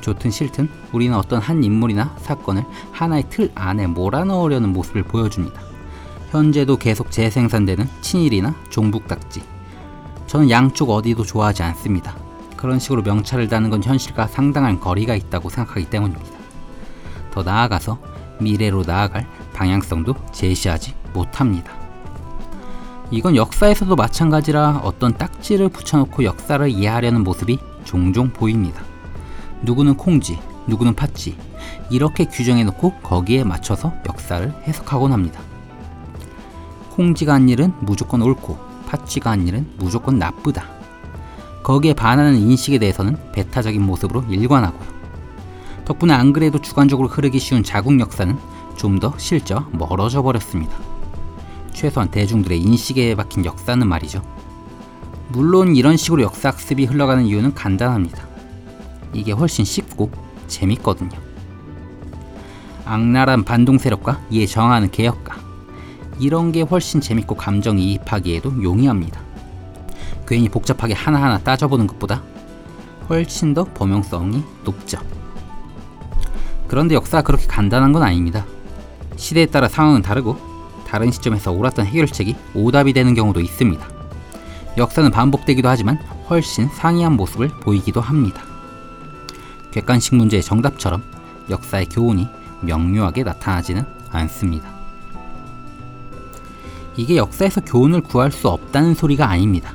좋든 0.00 0.30
싫든 0.30 0.68
우리는 0.92 1.16
어떤 1.16 1.40
한 1.40 1.64
인물이나 1.64 2.14
사건을 2.20 2.64
하나의 2.92 3.24
틀 3.28 3.50
안에 3.56 3.88
몰아넣으려는 3.88 4.72
모습을 4.72 5.02
보여줍니다. 5.02 5.60
현재도 6.30 6.76
계속 6.76 7.10
재생산되는 7.10 7.88
친일이나 8.00 8.54
종북딱지. 8.70 9.42
저는 10.28 10.50
양쪽 10.50 10.90
어디도 10.90 11.24
좋아하지 11.24 11.64
않습니다. 11.64 12.16
그런 12.56 12.78
식으로 12.78 13.02
명찰을 13.02 13.48
다는 13.48 13.68
건 13.68 13.82
현실과 13.82 14.28
상당한 14.28 14.78
거리가 14.78 15.16
있다고 15.16 15.48
생각하기 15.50 15.90
때문입니다. 15.90 16.36
더 17.32 17.42
나아가서 17.42 17.98
미래로 18.40 18.84
나아갈 18.86 19.26
방향성도 19.52 20.14
제시하지 20.30 20.94
못합니다. 21.12 21.75
이건 23.10 23.36
역사에서도 23.36 23.94
마찬가지라 23.94 24.80
어떤 24.82 25.16
딱지를 25.16 25.68
붙여놓고 25.68 26.24
역사를 26.24 26.68
이해하려는 26.68 27.22
모습이 27.22 27.58
종종 27.84 28.30
보입니다. 28.30 28.82
누구는 29.62 29.96
콩지, 29.96 30.38
누구는 30.66 30.94
팥지, 30.94 31.36
이렇게 31.90 32.24
규정해놓고 32.24 32.94
거기에 33.02 33.44
맞춰서 33.44 33.92
역사를 34.08 34.52
해석하곤 34.66 35.12
합니다. 35.12 35.40
콩지가 36.90 37.34
한 37.34 37.48
일은 37.48 37.72
무조건 37.80 38.22
옳고 38.22 38.58
팥쥐가 38.88 39.30
한 39.30 39.46
일은 39.46 39.68
무조건 39.78 40.18
나쁘다. 40.18 40.64
거기에 41.62 41.94
반하는 41.94 42.36
인식에 42.36 42.78
대해서는 42.78 43.16
배타적인 43.32 43.82
모습으로 43.82 44.24
일관하고요. 44.28 44.96
덕분에 45.84 46.12
안 46.12 46.32
그래도 46.32 46.60
주관적으로 46.60 47.08
흐르기 47.08 47.38
쉬운 47.38 47.62
자국 47.62 47.98
역사는 48.00 48.36
좀 48.76 49.00
더 49.00 49.14
실제와 49.16 49.68
멀어져 49.72 50.22
버렸습니다. 50.22 50.76
최소한 51.76 52.10
대중들의 52.10 52.58
인식에 52.58 53.14
박힌 53.14 53.44
역사는 53.44 53.86
말이죠. 53.86 54.22
물론 55.28 55.76
이런 55.76 55.98
식으로 55.98 56.22
역사학습이 56.22 56.86
흘러가는 56.86 57.22
이유는 57.26 57.52
간단합니다. 57.52 58.26
이게 59.12 59.32
훨씬 59.32 59.66
쉽고 59.66 60.10
재밌거든요. 60.46 61.18
악랄한 62.86 63.44
반동 63.44 63.76
세력과 63.76 64.22
이에 64.30 64.46
저항하는 64.46 64.90
개혁가 64.90 65.36
이런 66.18 66.50
게 66.50 66.62
훨씬 66.62 67.02
재밌고 67.02 67.34
감정이입하기에도 67.34 68.62
용이합니다. 68.62 69.20
괜히 70.26 70.48
복잡하게 70.48 70.94
하나하나 70.94 71.38
따져보는 71.38 71.86
것보다 71.88 72.22
훨씬 73.10 73.52
더 73.52 73.64
범용성이 73.64 74.42
높죠. 74.64 74.98
그런데 76.68 76.94
역사가 76.94 77.22
그렇게 77.22 77.46
간단한 77.46 77.92
건 77.92 78.02
아닙니다. 78.02 78.46
시대에 79.16 79.44
따라 79.44 79.68
상황은 79.68 80.00
다르고 80.00 80.45
다른 80.96 81.10
시점에서 81.10 81.52
옳았던 81.52 81.84
해결책이 81.84 82.34
오답이 82.54 82.94
되는 82.94 83.12
경우도 83.12 83.40
있습니다. 83.40 83.86
역사는 84.78 85.10
반복되기도 85.10 85.68
하지만 85.68 85.98
훨씬 86.30 86.70
상이한 86.70 87.12
모습을 87.12 87.48
보이기도 87.48 88.00
합니다. 88.00 88.42
객관식 89.72 90.14
문제의 90.14 90.42
정답처럼 90.42 91.02
역사의 91.50 91.90
교훈이 91.90 92.26
명료하게 92.62 93.24
나타나지는 93.24 93.84
않습니다. 94.10 94.70
이게 96.96 97.18
역사에서 97.18 97.60
교훈을 97.60 98.00
구할 98.00 98.32
수 98.32 98.48
없다는 98.48 98.94
소리가 98.94 99.28
아닙니다. 99.28 99.74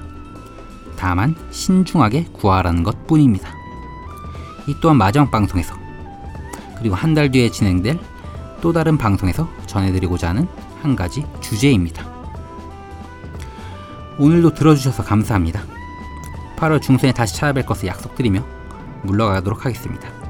다만 0.96 1.36
신중하게 1.52 2.30
구하라는 2.34 2.82
것 2.82 3.06
뿐입니다. 3.06 3.54
이 4.66 4.76
또한 4.82 4.98
마지막 4.98 5.30
방송에서 5.30 5.76
그리고 6.80 6.96
한 6.96 7.14
달 7.14 7.30
뒤에 7.30 7.52
진행될 7.52 8.00
또 8.60 8.74
다른 8.74 8.98
방송에서 8.98 9.48
전해드리고자 9.68 10.30
하는 10.30 10.48
한 10.82 10.96
가지 10.96 11.26
주제입니다. 11.42 12.06
오늘도 14.18 14.54
들어주셔서 14.54 15.04
감사합니다. 15.04 15.64
8월 16.58 16.82
중순에 16.82 17.12
다시 17.12 17.40
찾아뵐 17.40 17.66
것을 17.66 17.88
약속드리며 17.88 18.46
물러가도록 19.04 19.66
하겠습니다. 19.66 20.21